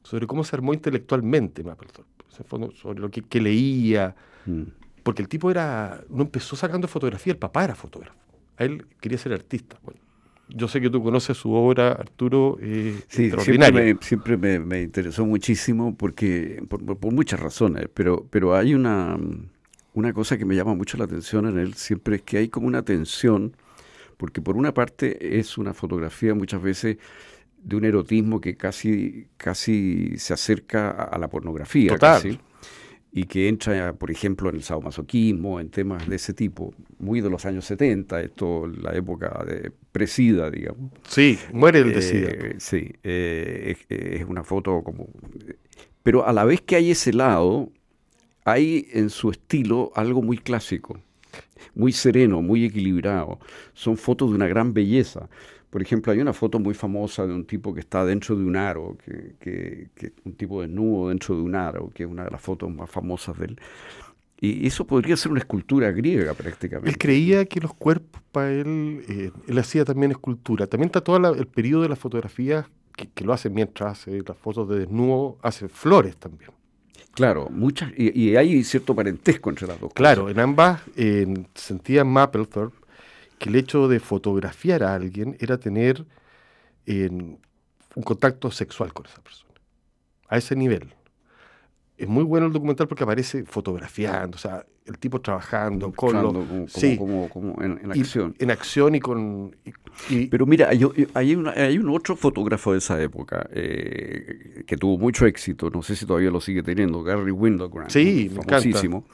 [0.04, 4.16] sobre cómo se armó intelectualmente Mapplethorpe, sobre lo que, que leía.
[4.46, 4.79] Mm
[5.10, 8.16] porque el tipo era, no empezó sacando fotografía, el papá era fotógrafo.
[8.58, 9.76] A él quería ser artista.
[9.82, 10.00] Bueno,
[10.50, 15.26] yo sé que tú conoces su obra, Arturo, eh, sí, Siempre, me, siempre me, interesó
[15.26, 19.18] muchísimo porque, por, muchas razones, pero, pero hay una,
[19.96, 22.68] una cosa que me llama mucho la atención en él, siempre es que hay como
[22.68, 23.58] una tensión,
[24.16, 26.98] porque por una parte es una fotografía muchas veces
[27.64, 31.94] de un erotismo que casi, casi se acerca a, la pornografía.
[31.94, 32.40] Total
[33.12, 37.30] y que entra, por ejemplo, en el sadomasoquismo, en temas de ese tipo, muy de
[37.30, 40.92] los años 70, esto la época de presida, digamos.
[41.08, 45.08] Sí, muere el de eh, sí, eh, es, una foto como...
[46.04, 47.72] Pero a la vez que hay ese lado,
[48.46, 51.00] hay en su estilo algo muy clásico,
[51.74, 53.40] muy sereno, muy equilibrado.
[53.74, 55.30] Son fotos de una gran belleza.
[55.70, 58.56] Por ejemplo, hay una foto muy famosa de un tipo que está dentro de un
[58.56, 59.90] aro, que,
[60.24, 63.38] un tipo desnudo dentro de un aro, que es una de las fotos más famosas
[63.38, 63.60] de él.
[64.42, 66.90] Y eso podría ser una escultura griega prácticamente.
[66.90, 70.66] Él creía que los cuerpos para él, eh, él hacía también escultura.
[70.66, 72.66] También está todo el periodo de las fotografías
[73.14, 76.52] que, lo hace mientras hace las fotos de desnudo, hace flores también.
[77.14, 80.82] Claro, muchas, y, hay cierto parentesco entre las dos Claro, en ambas
[81.54, 82.79] sentía Mapplethorpe
[83.40, 86.06] que el hecho de fotografiar a alguien era tener
[86.88, 89.54] un contacto sexual con esa persona,
[90.28, 90.94] a ese nivel.
[91.98, 96.68] Es muy bueno el documental porque aparece fotografiando, o sea, el tipo trabajando con como,
[96.68, 98.36] sí, como, en, acción.
[98.40, 99.56] en acción y con...
[100.32, 100.82] Pero mira, hay,
[101.14, 105.96] hay, hay, un otro fotógrafo de esa época eh, que tuvo mucho éxito, no sé
[105.96, 107.92] si todavía lo sigue teniendo, Gary Winogrand.
[107.92, 109.06] Sí, famosísimo.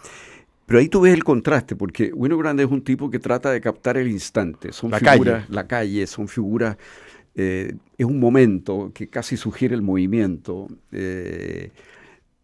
[0.66, 3.98] Pero ahí tú ves el contraste, porque Winogrand es un tipo que trata de captar
[3.98, 4.72] el instante.
[4.72, 5.56] Son la figuras, calle.
[5.56, 6.78] la calle, son figuras,
[7.36, 10.68] eh, es un momento que casi sugiere el movimiento.
[10.92, 11.72] Eh,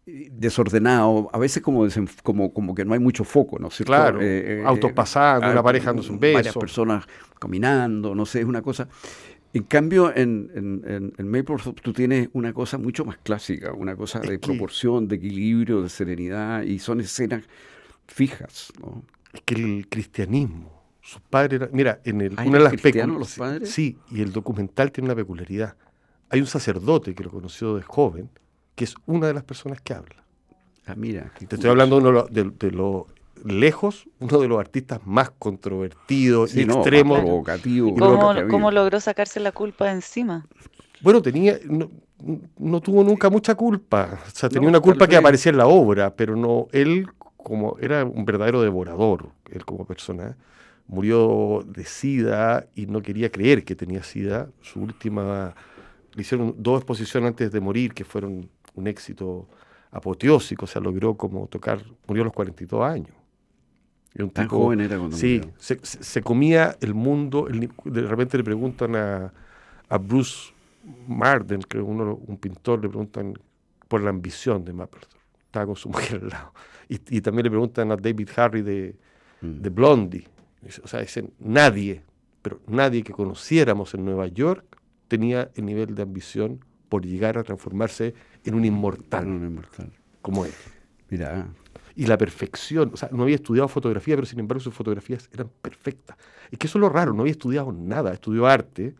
[0.04, 1.86] desordenado, a veces como,
[2.24, 3.92] como, como que no hay mucho foco, ¿no es cierto?
[3.92, 6.38] Claro, eh, autos pasando, una pareja dándose un beso.
[6.38, 7.06] Varias personas
[7.38, 8.88] caminando, no sé, es una cosa...
[9.54, 14.18] En cambio, en, en, en, Maple tú tienes una cosa mucho más clásica, una cosa
[14.18, 17.44] de proporción, de equilibrio, de serenidad, y son escenas
[18.08, 18.72] fijas.
[18.80, 19.02] ¿no?
[19.32, 23.70] Es que el cristianismo, sus padres mira, en el, una de las los padres?
[23.70, 25.76] Sí, y el documental tiene una peculiaridad.
[26.28, 28.30] Hay un sacerdote que lo conoció de joven,
[28.74, 30.24] que es una de las personas que habla.
[30.86, 31.30] Ah, mira.
[31.46, 33.06] Te estoy hablando de, lo
[33.44, 37.20] lejos, uno de los artistas más controvertidos y extremos.
[38.50, 40.46] ¿Cómo, logró sacarse la culpa encima?
[41.00, 41.58] Bueno, tenía,
[42.58, 44.20] no, tuvo nunca mucha culpa.
[44.26, 47.06] O sea, tenía una culpa que aparecía en la obra, pero no, él
[47.42, 50.36] como era un verdadero devorador, él como persona,
[50.86, 54.48] murió de sida y no quería creer que tenía sida.
[54.60, 55.54] Su última,
[56.14, 59.48] le hicieron dos exposiciones antes de morir que fueron un éxito
[59.90, 63.14] apoteósico, o sea, logró como tocar, murió a los 42 años.
[64.18, 67.46] un Tan joven era cuando Sí, se, comía el mundo,
[67.84, 69.32] de repente le preguntan a,
[69.88, 70.52] a Bruce
[71.06, 73.34] Marden, que uno, un pintor, le preguntan
[73.88, 75.21] por la ambición de Mapplethorpe.
[75.52, 76.54] Estaba con su mujer al lado.
[76.88, 78.96] Y, también le preguntan a David Harry de,
[79.42, 79.60] mm.
[79.60, 80.26] de Blondie.
[80.82, 82.02] O sea, dicen, nadie,
[82.40, 84.64] pero nadie que conociéramos en Nueva York
[85.08, 88.14] tenía el nivel de ambición por llegar a transformarse
[88.46, 89.26] en un inmortal.
[89.26, 89.92] Un inmortal.
[90.22, 90.52] Como él.
[91.10, 91.48] Mira.
[91.96, 95.50] Y la perfección, o sea, no había estudiado fotografía, pero sin embargo sus fotografías eran
[95.60, 96.16] perfectas.
[96.50, 98.94] Es que eso es lo raro, no había estudiado nada, estudió arte,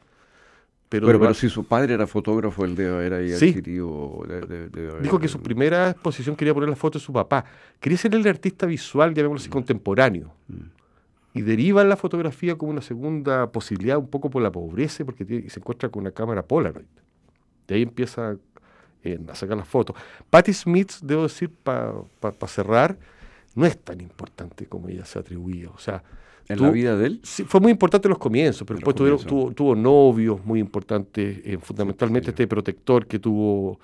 [1.00, 4.24] pero, pero, si su padre era fotógrafo, él debe haber ahí adquirido.
[5.00, 7.44] Dijo que su primera exposición quería poner la foto de su papá.
[7.80, 9.52] Quería ser el artista visual, llamémoslo así, mm.
[9.52, 10.32] contemporáneo.
[10.48, 10.54] Mm.
[11.34, 15.60] Y deriva la fotografía como una segunda posibilidad, un poco por la pobreza, porque se
[15.60, 16.84] encuentra con una cámara Polaroid.
[17.66, 18.36] De ahí empieza
[19.02, 19.96] eh, a sacar las fotos.
[20.28, 21.94] Patti Smith, debo decir, para
[22.46, 22.98] cerrar,
[23.54, 25.70] no es tan importante como ella se atribuía.
[25.70, 26.02] O sea,
[26.48, 27.20] ¿En la vida de él?
[27.22, 31.58] Sí, fue muy importante en los comienzos, pero después tuvo, tuvo, novios muy importantes, eh,
[31.60, 33.78] fundamentalmente este protector que tuvo,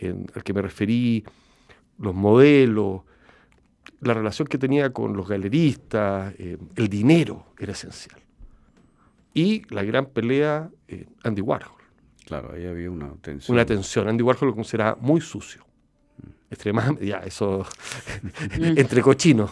[0.00, 1.24] al que me referí,
[1.98, 3.02] los modelos,
[4.00, 8.20] la relación que tenía con los galeristas, eh, el dinero era esencial.
[9.34, 11.72] Y la gran pelea, eh, Andy Warhol.
[12.24, 13.54] Claro, ahí había una tensión.
[13.54, 14.08] Una tensión.
[14.08, 15.64] Andy Warhol lo consideraba muy sucio.
[16.50, 17.66] Extremadamente, ya, eso.
[18.52, 19.50] entre cochinos.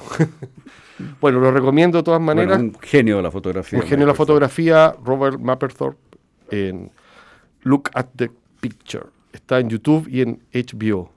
[1.21, 2.59] bueno, lo recomiendo de todas maneras.
[2.59, 3.79] un genio de la fotografía.
[3.79, 6.19] Un genio de la fotografía, Robert Mapperthorpe,
[6.51, 6.91] en
[7.63, 8.31] Look at the
[8.61, 9.07] Picture.
[9.33, 11.11] Está en YouTube y en HBO.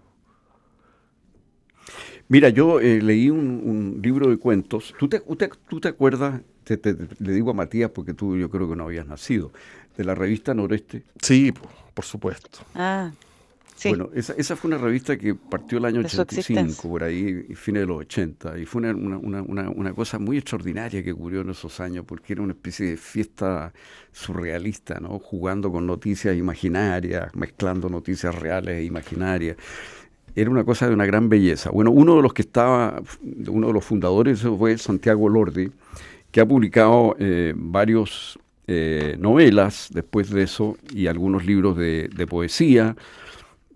[2.30, 4.94] Mira, yo eh, leí un, libro de cuentos.
[5.00, 6.42] ¿Tú te, tú te acuerdas?
[7.20, 9.54] le digo a Matías porque tú yo creo que no habías nacido.
[9.96, 11.04] De la revista Noreste.
[11.22, 11.54] Sí,
[11.94, 12.60] por supuesto.
[12.76, 13.12] Ah,
[13.86, 17.86] bueno, esa, esa, fue una revista que partió el año 85, por ahí, fines de
[17.86, 21.80] los 80, y fue una, una, una, una, cosa muy extraordinaria que ocurrió en esos
[21.80, 23.74] años, porque era una especie de fiesta
[24.12, 25.20] surrealista, ¿no?
[25.20, 29.58] Jugando con noticias imaginarias, mezclando noticias reales e imaginarias.
[30.36, 31.70] Era una cosa de una gran belleza.
[31.70, 33.02] Bueno, uno de los que estaba,
[33.48, 35.72] uno de los fundadores fue Santiago Lordi,
[36.32, 42.28] que ha publicado eh, varios eh, novelas después de eso y algunos libros de, de
[42.28, 42.96] poesía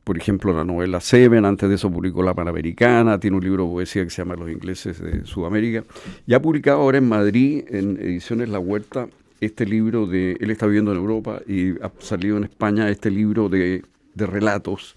[0.03, 3.69] por ejemplo, la novela Seven, antes de eso publicó La Panamericana, tiene un libro de
[3.69, 5.83] poesía que se llama Los ingleses de Sudamérica,
[6.25, 9.07] y ha publicado ahora en Madrid, en Ediciones La Huerta,
[9.41, 13.49] este libro de, él está viviendo en Europa y ha salido en España este libro
[13.49, 13.83] de,
[14.15, 14.93] relatos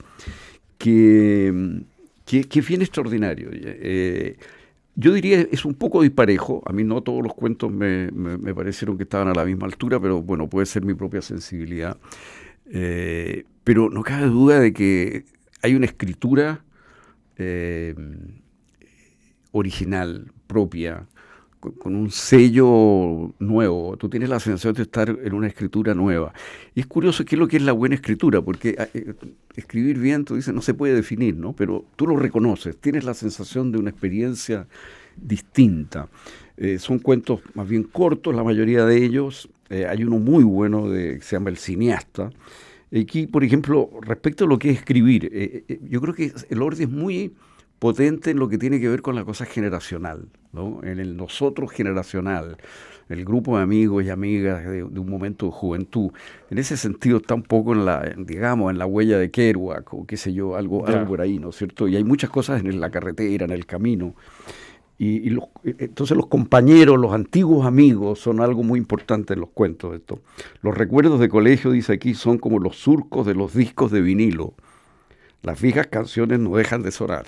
[0.77, 1.83] que,
[2.27, 3.49] que, es bien extraordinario.
[3.53, 4.37] Eh,
[4.97, 8.97] yo diría es un poco disparejo, a mí no todos los cuentos me, me, parecieron
[8.97, 11.97] que estaban a la misma altura, pero bueno, puede ser mi propia sensibilidad.
[12.71, 15.25] Eh, pero no cabe duda de que
[15.63, 16.65] hay una escritura
[17.37, 17.95] eh,
[19.53, 21.07] original, propia,
[21.61, 23.97] con, un sello nuevo.
[23.97, 26.35] Tú tienes la sensación de estar en una escritura nueva.
[26.75, 29.15] Y es curioso qué es lo que es la buena escritura, porque eh,
[29.57, 31.55] escribir bien, tú dices, no se puede definir, ¿no?
[31.55, 34.67] Pero tú lo reconoces, tienes la sensación de una experiencia
[35.17, 36.09] distinta.
[36.79, 39.49] Son cuentos más bien cortos, la mayoría de ellos.
[39.71, 42.31] Hay uno muy bueno de, que se llama El cineasta,
[43.01, 46.63] Aquí, por ejemplo, respecto a lo que es escribir, eh, eh, yo creo que el
[46.63, 47.35] orden es muy
[47.81, 50.81] potente en lo que tiene que ver con la cosa generacional, ¿no?
[50.85, 52.57] en el nosotros generacional,
[53.09, 56.13] el grupo de amigos y amigas de, un momento de juventud.
[56.51, 60.07] En ese sentido está un poco en la, digamos, en la huella de Kerouac o
[60.07, 61.89] qué sé yo, algo, algo por ahí, ¿no es cierto?
[61.89, 64.15] Y hay muchas cosas en la carretera, en el camino.
[64.97, 69.51] Y, los, eh, entonces los compañeros, los antiguos amigos son algo muy importante en los
[69.51, 69.95] cuentos.
[69.95, 70.21] Esto.
[70.63, 74.55] Los recuerdos de colegio, dice aquí, son como los surcos de los discos de vinilo.
[75.43, 77.27] Las viejas canciones no dejan de sonar.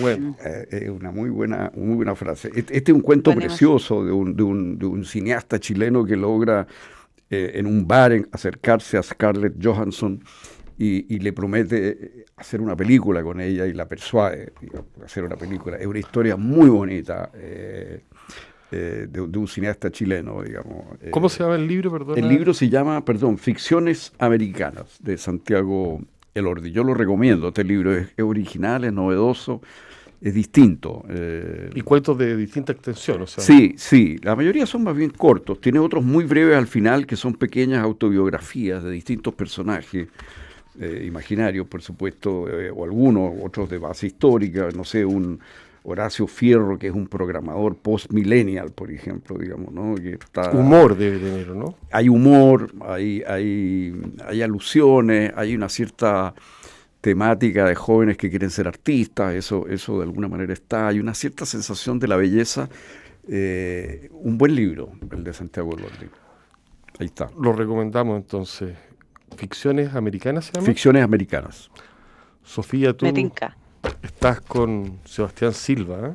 [0.00, 0.36] Bueno.
[0.44, 2.50] Eh, es una muy buena, muy buena frase.
[2.54, 6.66] Este, es un cuento precioso de un, de, un, de un, cineasta chileno que logra
[7.30, 10.22] eh, en un bar acercarse a Scarlett Johansson
[10.76, 14.52] y, le promete hacer una película con ella y la persuade
[15.00, 15.76] a hacer una película.
[15.76, 18.00] Es una historia muy bonita eh,
[18.72, 20.84] eh, de, un cineasta chileno, digamos.
[21.00, 22.18] Eh, ¿Cómo se llama el libro, perdón?
[22.18, 26.00] El libro se llama, perdón, Ficciones Americanas, de Santiago
[26.34, 26.72] Elordi.
[26.72, 29.60] Yo lo recomiendo, este libro es, original, es novedoso
[30.20, 31.04] es distinto.
[31.74, 33.44] y cuentos de distinta extensión, o sea.
[33.44, 35.60] Sí, sí, la mayoría son más bien cortos.
[35.60, 40.08] Tiene otros muy breves al final que son pequeñas autobiografías de distintos personajes
[40.80, 45.40] eh, imaginarios, por supuesto, eh, o algunos, otros de base histórica, no sé, un
[45.84, 49.94] Horacio Fierro, que es un programador post-millennial, por ejemplo, digamos, ¿no?
[49.96, 51.76] Que está, humor de dinero, ¿no?
[51.90, 53.94] Hay humor, hay, hay,
[54.26, 56.34] hay alusiones, hay una cierta
[57.02, 61.12] temática de jóvenes que quieren ser artistas, eso, eso de alguna manera está, hay una
[61.12, 62.70] cierta sensación de la belleza.
[63.28, 66.06] Eh, un buen libro, el de Santiago Lordi.
[66.98, 67.28] Ahí está.
[67.38, 68.74] Lo recomendamos entonces.
[69.36, 70.66] ¿Ficciones americanas se llama?
[70.66, 71.70] Ficciones americanas.
[72.42, 73.06] Sofía, tú
[74.02, 76.08] estás con Sebastián Silva.
[76.08, 76.14] ¿eh?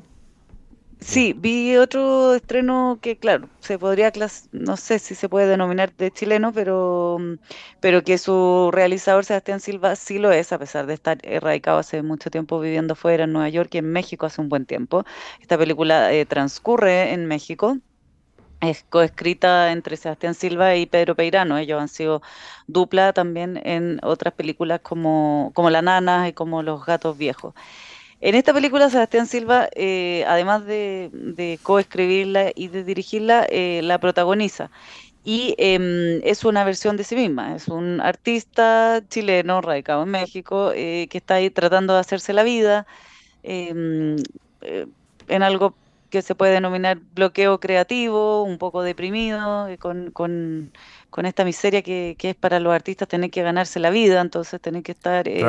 [1.00, 4.12] Sí, vi otro estreno que, claro, se podría,
[4.52, 7.18] no sé si se puede denominar de chileno, pero,
[7.80, 12.04] pero que su realizador Sebastián Silva sí lo es, a pesar de estar erradicado hace
[12.04, 15.06] mucho tiempo viviendo fuera en Nueva York y en México hace un buen tiempo.
[15.42, 17.78] Esta película eh, transcurre en México
[18.62, 21.58] es coescrita entre Sebastián Silva y Pedro Peirano.
[21.58, 22.22] Ellos han sido
[22.68, 27.54] dupla también en otras películas como, como La Nana y como Los Gatos Viejos.
[28.22, 34.72] En esta película, Sebastián Silva, eh, además de, coescribirla y de dirigirla, eh, la protagoniza.
[35.24, 37.56] Y em, es una versión de sí misma.
[37.56, 42.44] Es un artista chileno radicado en México eh, que está ahí tratando de hacerse la
[42.44, 42.88] vida
[43.44, 44.18] em,
[45.28, 45.76] en algo
[46.10, 50.72] que se puede denominar bloqueo creativo, un poco deprimido, eh, con, con,
[51.10, 54.60] con esta miseria que, que, es para los artistas tener que ganarse la vida, entonces
[54.62, 55.44] tener que estar eh,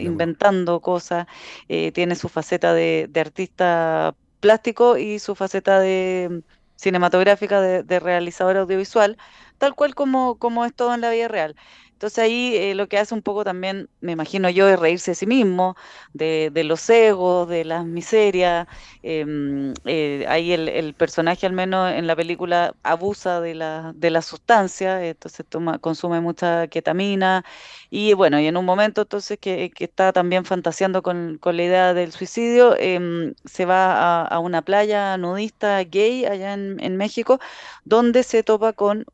[0.00, 1.26] inventando cosas.
[1.68, 6.42] Eh, tiene su faceta de, de, artista plástico y su faceta de
[6.76, 9.16] cinematográfica de, de realizador audiovisual
[9.62, 11.54] tal cual como, como es todo en la vida real.
[12.02, 15.14] Entonces ahí eh, lo que hace un poco también, me imagino yo, es reírse de
[15.14, 15.76] sí mismo,
[16.12, 18.66] de, los egos, de las miserias.
[19.04, 24.20] Em, eh, ahí el, personaje, al menos en la película, abusa de la, de la
[24.20, 27.44] sustancia, entonces toma, consume mucha ketamina.
[27.88, 32.10] Y bueno, y en un momento entonces que, está también fantaseando con, la idea del
[32.10, 37.38] suicidio, em, se va a, una playa nudista gay allá en, en México,
[37.84, 39.06] donde se topa con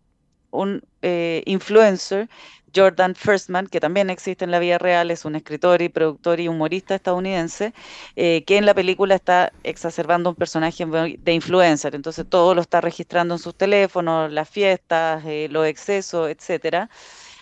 [0.51, 2.29] un eh, influencer
[2.75, 6.49] Jordan Firstman, que también existe en la vida real, es un escritor y productor y
[6.49, 7.73] humorista estadounidense,
[8.17, 12.81] eh, que en la película está exacerbando un personaje de influencer, entonces todo lo está
[12.81, 16.91] registrando en sus teléfonos, las fiestas, eh, los excesos, etcétera.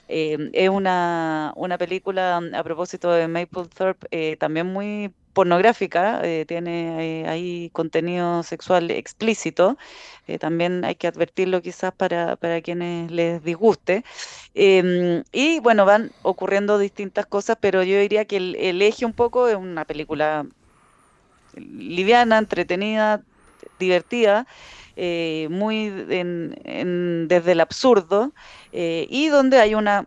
[0.09, 7.29] Eh, es una, una, película, a propósito de Mapplethorpe, también muy pornográfica, eh, tiene eh,
[7.29, 9.77] ahí contenido sexual explícito,
[10.27, 14.03] eh, también hay que advertirlo quizás para, para quienes les disguste.
[14.55, 19.47] Em, y bueno, van ocurriendo distintas cosas, pero yo diría que el, eje un poco
[19.47, 20.47] es una película
[21.55, 23.21] liviana, entretenida,
[23.79, 24.47] divertida.
[25.51, 25.91] muy
[27.29, 28.33] desde el absurdo
[28.73, 30.07] y donde hay una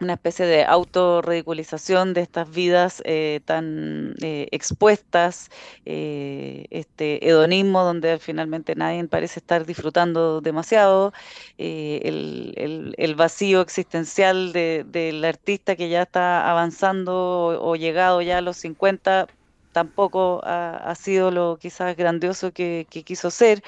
[0.00, 5.50] una especie de autorridiculización de estas vidas eh, tan eh, expuestas,
[5.84, 11.12] eh, este hedonismo donde finalmente nadie parece estar disfrutando demasiado,
[11.58, 19.26] el, vacío existencial del artista que ya está avanzando o, llegado ya a los 50
[19.72, 23.62] tampoco ha, sido lo quizás grandioso que, quiso ser.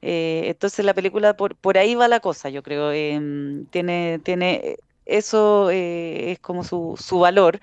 [0.00, 2.92] entonces la película por, por ahí va la cosa, yo creo.
[2.92, 4.76] Em, tiene, tiene
[5.18, 7.60] eso eh, es como su, su valor.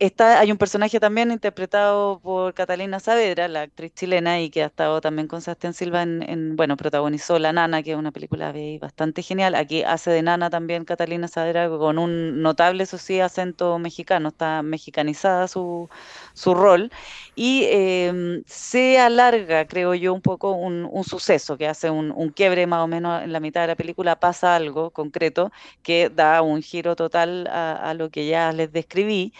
[0.00, 4.66] Está, hay un personaje también interpretado por Catalina Saavedra, la actriz chilena, y que ha
[4.66, 9.22] estado también con Sebastián Silva en, bueno, protagonizó La Nana, que es una película bastante
[9.22, 9.54] genial.
[9.54, 14.62] Aquí hace de Nana también Catalina Saavedra con un notable, eso sí, acento mexicano, está
[14.62, 15.88] mexicanizada su,
[16.32, 16.90] su rol.
[17.36, 22.66] Y em, se alarga, creo yo, un poco un, suceso que hace un, un, quiebre
[22.66, 25.52] más o menos en la mitad de la película, pasa algo concreto
[25.82, 29.32] que da un giro total a, a lo que ya les describí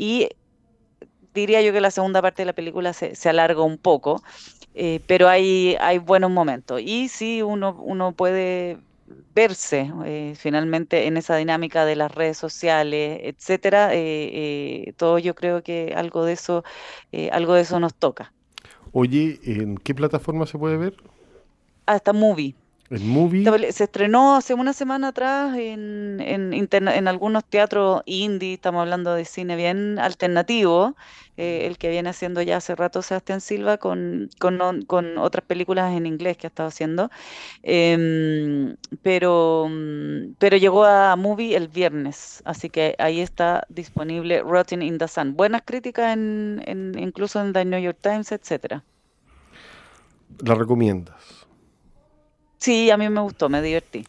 [0.00, 0.30] y
[1.34, 4.22] diría yo que la segunda parte de la película se, se alarga un poco,
[4.72, 6.80] eh, pero hay, hay buenos momentos.
[6.82, 8.78] Y sí, uno, uno puede
[9.34, 15.62] verse eh, finalmente en esa dinámica de las redes sociales, etcétera, eh, todo yo creo
[15.62, 16.64] que algo de eso,
[17.30, 18.32] algo de eso nos toca.
[18.92, 20.96] Oye, ¿en qué plataforma se puede ver?
[21.84, 22.54] Hasta Movie.
[22.90, 23.44] El movie.
[23.72, 29.54] Se estrenó hace una semana atrás en, en, algunos teatros indie, estamos hablando de cine
[29.54, 30.96] bien alternativo,
[31.36, 36.04] eh, el que viene haciendo ya hace rato Sebastián Silva con, con, otras películas en
[36.04, 37.10] inglés que ha estado haciendo.
[37.62, 39.70] Em, pero,
[40.40, 45.36] pero llegó a Movie el viernes, así que ahí está disponible Rotting in the Sun.
[45.36, 48.82] Buenas críticas en, incluso en The New York Times, etcétera.
[50.44, 51.39] ¿La recomiendas?
[52.60, 54.06] Sí, a mí me gustó, me divertí.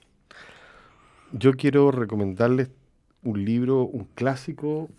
[1.31, 2.69] Yo quiero recomendarles
[3.23, 4.89] un libro, un clásico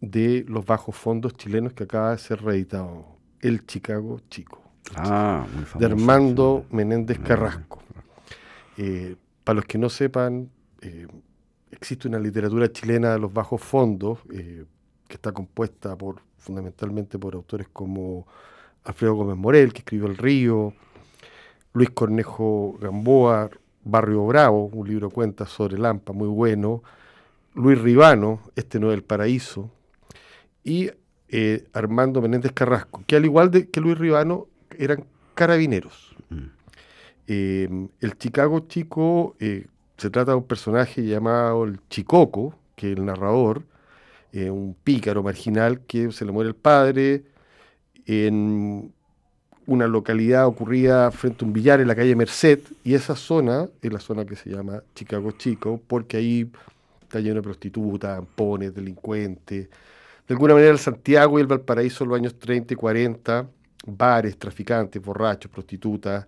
[0.00, 3.04] de los bajos fondos chilenos que acaba de ser reeditado,
[3.40, 4.62] El Chicago Chico.
[4.96, 7.82] Ah, muy famoso, de Armando Menéndez Carrasco.
[8.78, 10.48] Eh, para los que no sepan,
[10.80, 11.06] eh,
[11.70, 14.64] existe una literatura chilena de los bajos fondos eh,
[15.06, 18.26] que está compuesta por fundamentalmente por autores como
[18.84, 20.74] Alfredo Gómez Morel, que escribió El Río,
[21.74, 23.50] Luis Cornejo Gamboa,
[23.84, 26.82] Barrio Bravo, un libro cuenta sobre Lampa, muy bueno.
[27.54, 29.70] Luis Ribano, Este no es el paraíso.
[30.62, 30.90] Y
[31.28, 34.46] eh, Armando Menéndez Carrasco, que al igual de que Luis Ribano,
[34.78, 36.16] eran carabineros.
[36.30, 36.42] Mm.
[37.26, 42.98] Eh, el Chicago Chico eh, se trata de un personaje llamado el Chicoco, que es
[42.98, 43.64] el narrador,
[44.32, 47.22] un pícaro marginal que se le muere el padre
[48.04, 48.92] en
[49.66, 53.92] una localidad ocurrida frente a un billar en la calle Merced, y esa zona es
[53.92, 56.50] la zona que se llama Chicago Chico, porque ahí
[57.02, 59.68] está lleno de prostitutas, ampones, delincuentes.
[60.26, 63.46] De alguna manera el Santiago y el Valparaíso en los años 30 y 40,
[63.86, 66.26] bares, traficantes, borrachos, prostitutas.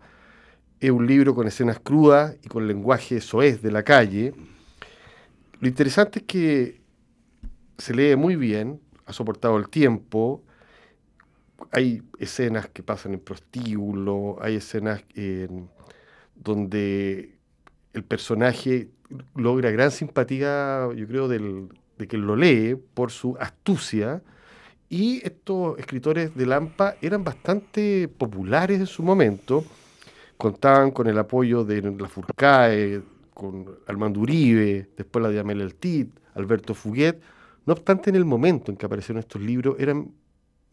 [0.78, 4.34] Es un libro con escenas crudas y con lenguaje soez de la calle.
[5.60, 6.80] Lo interesante es que
[7.78, 10.42] se lee muy bien, ha soportado el tiempo,
[11.70, 15.02] hay escenas que pasan en prostíbulo, hay escenas
[16.34, 17.34] donde
[17.92, 18.88] el personaje
[19.34, 24.22] logra gran simpatía, yo creo, del, de quien lo lee por su astucia.
[24.88, 29.64] Y estos escritores de Lampa eran bastante populares en su momento,
[30.36, 33.02] contaban con el apoyo de la Furcae,
[33.34, 37.20] con Armando Uribe, después la de Amel El Tit, Alberto Fuguet.
[37.64, 40.12] No obstante, en el momento en que aparecieron estos libros, eran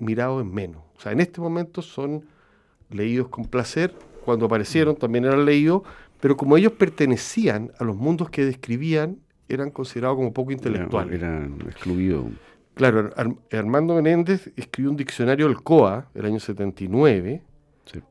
[0.04, 0.84] mirados en menos.
[0.98, 2.26] O sea, en este momento son
[2.90, 3.94] leídos con placer.
[4.26, 5.84] Cuando aparecieron también eran leídos,
[6.20, 9.18] pero como ellos pertenecían a los mundos que describían,
[9.50, 11.22] eran considerados como poco intelectuales.
[11.22, 12.26] Eran excluidos.
[12.76, 13.12] Claro,
[13.52, 17.42] Armando Menéndez escribió un diccionario del COA, el año 79,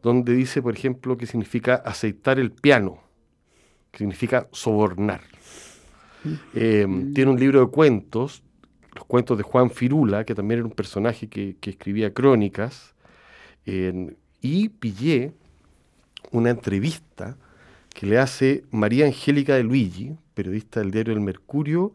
[0.03, 2.99] donde dice, por ejemplo, que significa aceitar el piano,
[3.91, 5.23] que significa sobornar.
[6.55, 8.45] Eh, tiene un libro de cuentos,
[8.95, 12.95] los cuentos de Juan Firula, que también era un personaje que, escribía crónicas,
[13.65, 15.33] y pillé
[16.31, 17.37] una entrevista
[17.95, 21.93] que le hace María Angélica de Luigi, periodista del diario El Mercurio,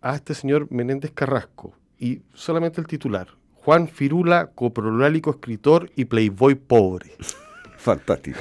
[0.00, 1.74] a este señor Menéndez Carrasco.
[1.98, 3.28] Y solamente el titular.
[3.54, 7.12] Juan Firula, coprolálico escritor y playboy pobre.
[7.78, 8.40] Fantástico.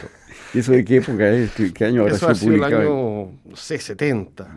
[0.53, 1.51] ¿Y eso de qué época es?
[1.74, 2.67] ¿Qué, año habrá sido publicado?
[2.67, 4.55] el año, no sé, 70.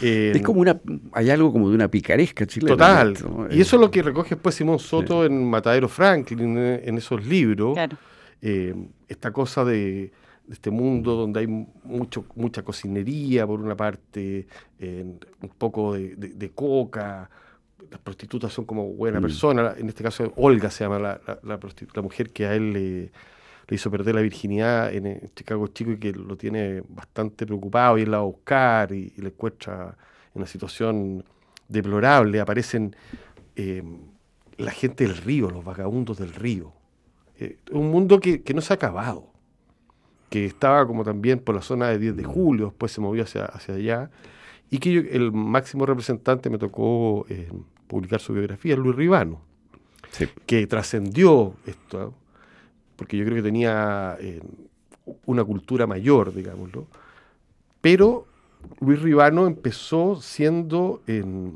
[0.00, 0.80] Es como una,
[1.12, 2.72] hay algo como de una picaresca chilena.
[2.72, 3.16] Total.
[3.50, 7.78] Y eso es lo que recoge después Simón Soto en Matadero Franklin, en, esos libros.
[8.42, 8.74] Eh,
[9.08, 10.12] esta cosa de,
[10.50, 14.46] este mundo donde hay mucho, mucha cocinería, por una parte,
[14.80, 17.30] un poco de, coca,
[17.90, 19.22] las prostitutas son como buena mm.
[19.22, 23.12] persona, en este caso Olga se llama la, la, mujer que a él le,
[23.70, 28.10] hizo perder la virginidad en, Chicago Chico y que lo tiene bastante preocupado y él
[28.10, 29.96] la va a buscar y, le encuentra
[30.34, 31.24] en una situación
[31.68, 32.94] deplorable, aparecen
[33.56, 33.82] eh,
[34.58, 36.72] la gente del río, los vagabundos del río.
[37.38, 39.34] Eh, un mundo que, que no se ha acabado
[40.34, 43.44] que estaba como también por la zona de 10 de julio, después se movió hacia,
[43.44, 44.10] hacia allá,
[44.68, 47.48] y que el máximo representante me tocó eh,
[47.86, 49.42] publicar su biografía, Luis Ribano,
[50.44, 52.14] que trascendió esto,
[52.96, 54.40] porque yo creo que tenía eh,
[55.26, 56.86] una cultura mayor, digámoslo,
[57.80, 58.26] pero
[58.80, 61.52] Luis Ribano empezó siendo de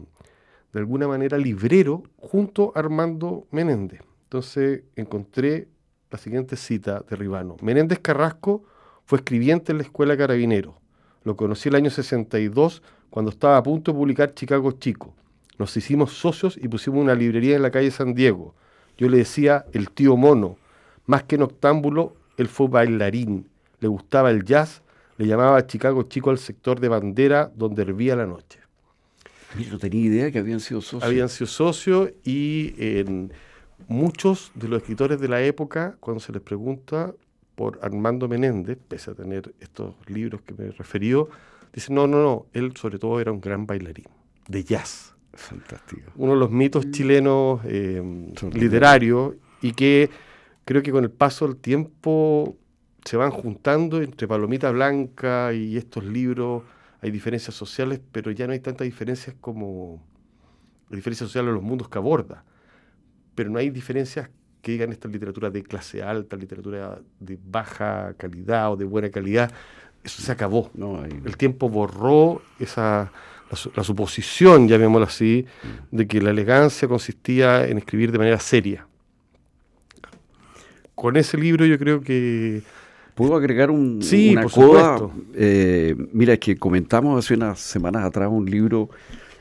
[0.75, 4.03] alguna manera librero junto a Armando Menéndez.
[4.25, 5.69] Entonces encontré
[6.11, 7.57] la siguiente cita de Ribano.
[7.63, 8.65] Menéndez Carrasco
[9.05, 10.79] fue escribiente en la Escuela Carabinero.
[11.25, 15.15] Lo conocí el año 62 cuando estaba a punto de publicar Chicago Chico.
[15.59, 18.55] Nos hicimos socios y pusimos una librería en la calle San Diego.
[18.97, 20.57] Yo le decía el tío mono.
[21.09, 23.49] Más que noctámbulo, él fue bailarín.
[23.81, 24.83] Le gustaba el jazz.
[25.17, 28.61] Le llamaba Chicago Chico al sector de bandera donde hervía la noche.
[29.59, 31.03] Yo no tenía idea que habían sido socios.
[31.03, 33.33] Habían sido socios y en
[33.89, 37.15] muchos de los escritores de la época, cuando se les pregunta
[37.55, 41.31] por Armando Menéndez, pese a tener estos libros que me referió,
[41.73, 44.09] dicen, no, no, no, él sobre todo era un gran bailarín
[44.47, 45.15] de jazz.
[45.33, 46.13] Fantástico.
[46.17, 46.91] Uno de los mitos mm.
[46.91, 48.03] chilenos eh,
[48.53, 50.11] literarios y que
[50.69, 52.57] creo que con el paso del tiempo
[53.05, 56.63] se van juntando entre Palomita Blanca y estos libros.
[57.01, 60.03] Hay diferencias sociales, pero ya no hay tantas diferencias como
[60.91, 62.45] diferencias sociales en los mundos que aborda
[63.39, 68.73] pero no hay diferencias que digan esta literatura de clase alta, literatura de baja calidad
[68.73, 69.53] o de buena calidad.
[70.03, 70.73] Eso se acabó.
[71.25, 73.13] El tiempo borró esa,
[73.77, 75.47] la, suposición, llamémoslo así,
[75.93, 78.88] de que la elegancia consistía en escribir de manera seria.
[80.99, 82.61] Con ese libro yo creo que...
[83.15, 88.29] ¿Puedo agregar un, sí, una por eh, mira, es que comentamos hace unas semanas atrás
[88.31, 88.91] un libro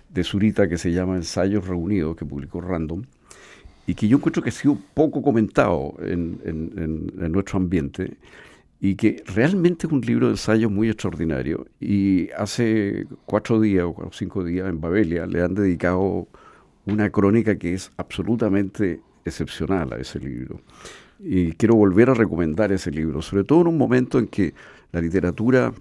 [0.10, 3.01] de Zurita que se llama Ensayos Reunidos, que publicó Random,
[3.88, 8.18] y que yo encuentro que ha sido poco comentado en, nuestro ambiente
[8.80, 11.66] y que realmente es un libro de ensayo muy extraordinario.
[11.80, 16.28] Y hace cuatro días o cinco días en Babelia le han dedicado
[16.86, 20.62] una crónica que es absolutamente excepcional a ese libro.
[21.20, 24.53] Y quiero volver a recomendar ese libro, sobre todo en un momento en que
[24.91, 25.74] la literatura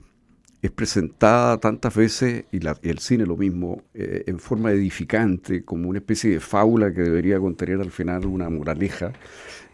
[0.63, 5.99] es presentada tantas veces, y, el cine lo mismo, eh, en forma edificante, como una
[5.99, 9.13] especie de fábula que debería contener al final una moraleja.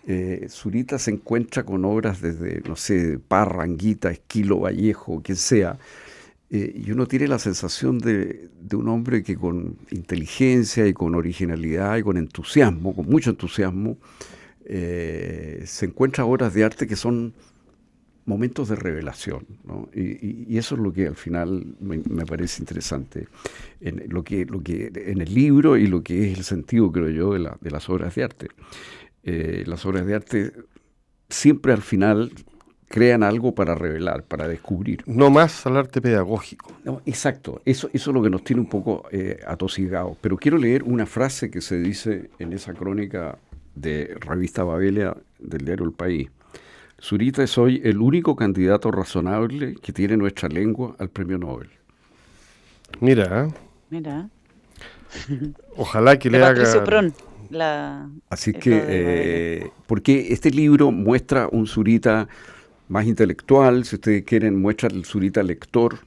[0.06, 5.78] Eh, Zurita se encuentra con obras desde, no sé, Parra, Anguita, Esquilo, Vallejo, quien sea,
[6.50, 11.14] eh, y uno tiene la sensación de, de, un hombre que con inteligencia y con
[11.14, 13.96] originalidad y con entusiasmo, con mucho entusiasmo,
[14.72, 17.34] se encuentra obras de arte que son
[18.24, 19.46] momentos de revelación.
[19.64, 19.88] ¿no?
[19.94, 23.28] Y, eso es lo que al final me, parece interesante
[23.80, 27.10] en, lo que, lo que, en el libro y lo que es el sentido, creo
[27.10, 28.48] yo, de, la, de las obras de arte.
[29.24, 30.52] Eh, las obras de arte
[31.28, 32.32] siempre al final
[32.88, 35.02] crean algo para revelar, para descubrir.
[35.06, 36.72] No más al arte pedagógico.
[37.06, 40.18] exacto, eso, eso es lo que nos tiene un poco eh, atosigados.
[40.20, 43.38] Pero quiero leer una frase que se dice en esa crónica
[43.74, 46.30] de Revista Babelia del diario El País
[47.02, 51.68] Zurita es hoy el único candidato razonable que tiene nuestra lengua al premio Nobel.
[53.00, 53.54] Mira, ¿eh?
[53.90, 54.28] Mira.
[55.76, 56.84] ojalá que De le Patricio haga...
[56.84, 57.14] Pron.
[57.50, 62.28] La, Así eso que, eh, porque este libro muestra un Zurita
[62.88, 65.98] más intelectual, si ustedes quieren, muestra el Zurita lector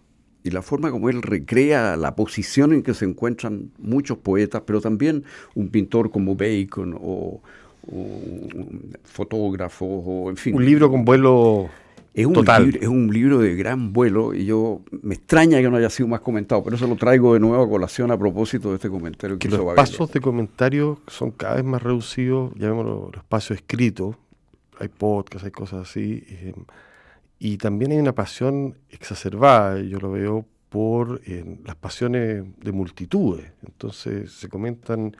[0.45, 4.79] y la forma como él recrea la posición en que se encuentran muchos poetas, pero
[4.79, 5.23] también
[5.55, 7.41] un pintor como Bacon o,
[7.87, 10.53] o un fotógrafo o en fin.
[10.53, 11.71] Un libro con vuelo
[12.13, 12.65] Es un, total.
[12.65, 16.07] libro, es un libro de gran vuelo y yo me extraña que no haya sido
[16.09, 19.39] más comentado, pero eso lo traigo de nuevo a colación a propósito de este comentario
[19.39, 23.57] que, que hizo los espacios de comentarios son cada vez más reducidos, llamémoslo los espacios
[23.57, 24.15] escritos,
[24.79, 26.53] hay podcasts, hay cosas así, eh,
[27.39, 33.51] y también hay una pasión exacerbada, yo lo veo por eh, las pasiones de multitudes,
[33.65, 35.15] entonces se comentan,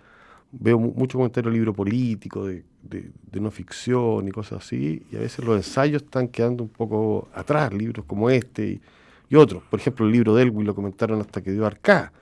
[0.52, 5.04] veo mu- mucho comentario de libro político, de, de- de no ficción y cosas así,
[5.12, 8.82] y a veces los ensayos están quedando un poco atrás, libros como este y,
[9.30, 12.14] y otros, por ejemplo el libro de Elwin lo comentaron hasta que dio Arcá,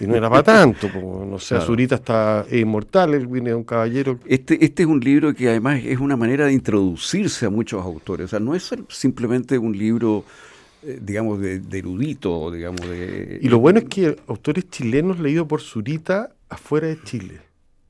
[0.00, 1.66] y no era para tanto, como, no sé, Claro.
[1.66, 4.18] Zurita está es inmortal, Elwin es un caballero.
[4.26, 8.26] Este, este es un libro que además es una manera de introducirse a muchos autores.
[8.26, 10.24] O sea, no es simplemente un libro,
[10.82, 13.38] eh, digamos, de, de erudito, digamos, de...
[13.42, 17.40] Y lo bueno es que autores chilenos leídos por Zurita afuera de Chile.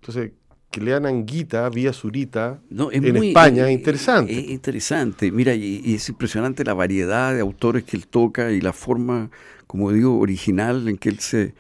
[0.01, 0.33] Entonces,
[0.71, 4.33] que lean Anguita vía Zurita No, es en muy- España eh, es interesante.
[4.39, 5.33] Es interesante.
[5.33, 9.31] Mira, y, y es impresionante la variedad de autores que él toca y la forma,
[9.66, 11.55] como digo, original en que él se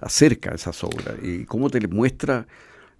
[0.00, 2.46] acerca a esas obras y cómo te le muestra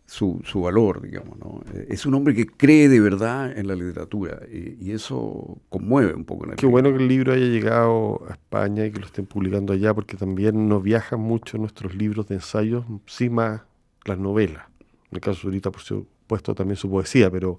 [0.07, 1.39] su, su valor, digamos.
[1.39, 1.62] ¿no?
[1.75, 6.12] Eh, Es un hombre que cree de verdad en la literatura y, y eso conmueve
[6.15, 6.45] un poco.
[6.45, 9.25] En el Qué bueno que el libro haya llegado a España y que lo estén
[9.25, 13.62] publicando allá, porque también no viajan mucho nuestros libros de ensayos, sí más
[14.05, 14.65] las novelas.
[15.15, 17.59] En el caso de Zurita, por supuesto, también su poesía, pero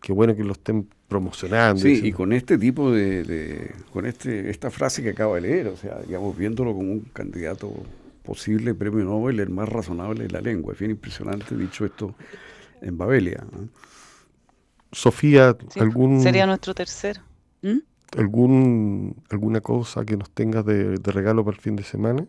[0.00, 1.80] qué bueno que lo estén promocionando.
[1.80, 5.66] Sí, y con este tipo de, de- con este esta frase que acabo de leer,
[5.68, 7.72] o sea, digamos, viéndolo como un candidato
[8.22, 10.74] posible premio Nobel, el más razonable de la lengua.
[10.74, 12.14] Es bien impresionante, dicho esto,
[12.82, 13.44] en Babelia.
[14.92, 17.20] Sofía, Sí, ¿algún, Sería nuestro tercero.
[17.62, 17.78] ¿Mm?
[18.16, 22.26] algún, ¿alguna cosa que nos tengas de, de regalo para el fin de semana?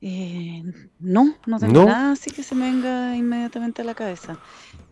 [0.00, 0.62] Eh,
[0.98, 1.84] no, no tengo ¿No?
[1.84, 4.38] nada así que se me venga inmediatamente a la cabeza.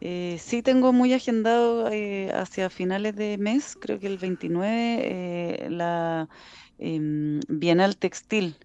[0.00, 4.98] Eh, sí tengo muy agendado eh, hacia finales de mes, creo que el 29,
[5.66, 6.28] eh, la
[6.78, 8.56] em, Bienal Textil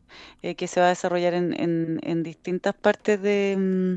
[0.42, 3.96] eh, que se va a desarrollar en, en- en distintas partes de, mm,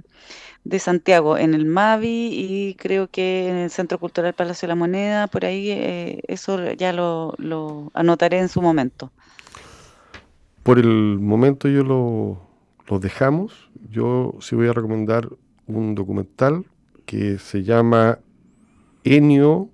[0.65, 2.31] de Santiago, en el MAVI
[2.71, 6.73] y creo que en el Centro Cultural Palacio de la Moneda, por ahí eh, eso
[6.75, 9.13] ya lo, lo anotaré en su momento.
[10.65, 12.41] Por el momento yo lo,
[12.89, 13.71] lo dejamos.
[13.91, 15.29] Yo sí voy a recomendar
[15.67, 16.65] un documental
[17.07, 18.19] que se llama
[19.05, 19.69] Ennio,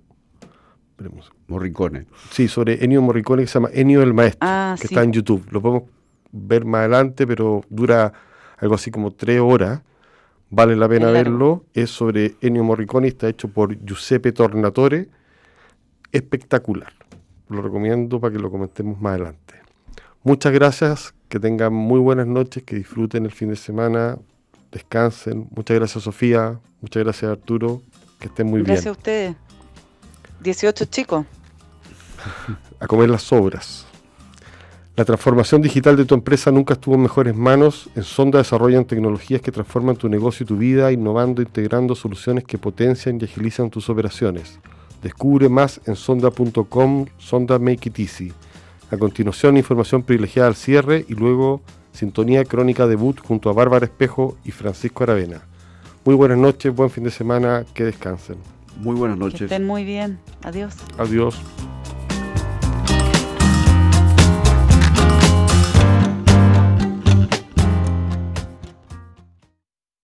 [1.47, 2.05] Morricone.
[2.29, 4.93] sí, sobre Ennio Morricone, que se llama Ennio el Maestro, Ah, que sí.
[4.93, 5.45] está en YouTube.
[5.51, 5.83] Lo podemos
[6.31, 8.13] ver más adelante, pero dura
[8.57, 9.81] algo así como tres horas.
[10.49, 11.65] Vale la pena Es verlo.
[11.73, 15.09] Es sobre Ennio Morricone, está hecho por Giuseppe Tornatore.
[16.11, 16.91] Espectacular.
[17.49, 19.55] Lo recomiendo para que lo comentemos más adelante.
[20.23, 24.17] Muchas gracias, que tengan muy buenas noches, que disfruten el fin de semana,
[24.71, 25.47] descansen.
[25.55, 27.81] Muchas gracias Sofía, muchas gracias Arturo,
[28.19, 28.97] que estén muy Gracias a bien.
[28.97, 29.35] ustedes.
[30.41, 31.25] 18 chicos.
[32.79, 33.85] A comer las sobras.
[34.95, 37.89] La transformación digital de tu empresa nunca estuvo en mejores manos.
[37.95, 42.57] En Sonda desarrollan tecnologías que transforman tu negocio y tu vida, innovando, integrando soluciones que
[42.57, 44.59] potencian y agilizan tus operaciones.
[45.01, 48.33] Descubre más en sonda.com, Sonda Make It Easy.
[48.91, 51.61] A continuación, información privilegiada al cierre y luego
[51.93, 55.41] sintonía crónica debut junto a Bárbara Espejo y Francisco Aravena.
[56.03, 58.35] Muy buenas noches, buen fin de semana, que descansen.
[58.77, 59.41] Muy buenas Que noches.
[59.43, 60.19] estén muy bien.
[60.43, 60.75] Adiós.
[60.97, 61.39] Adiós.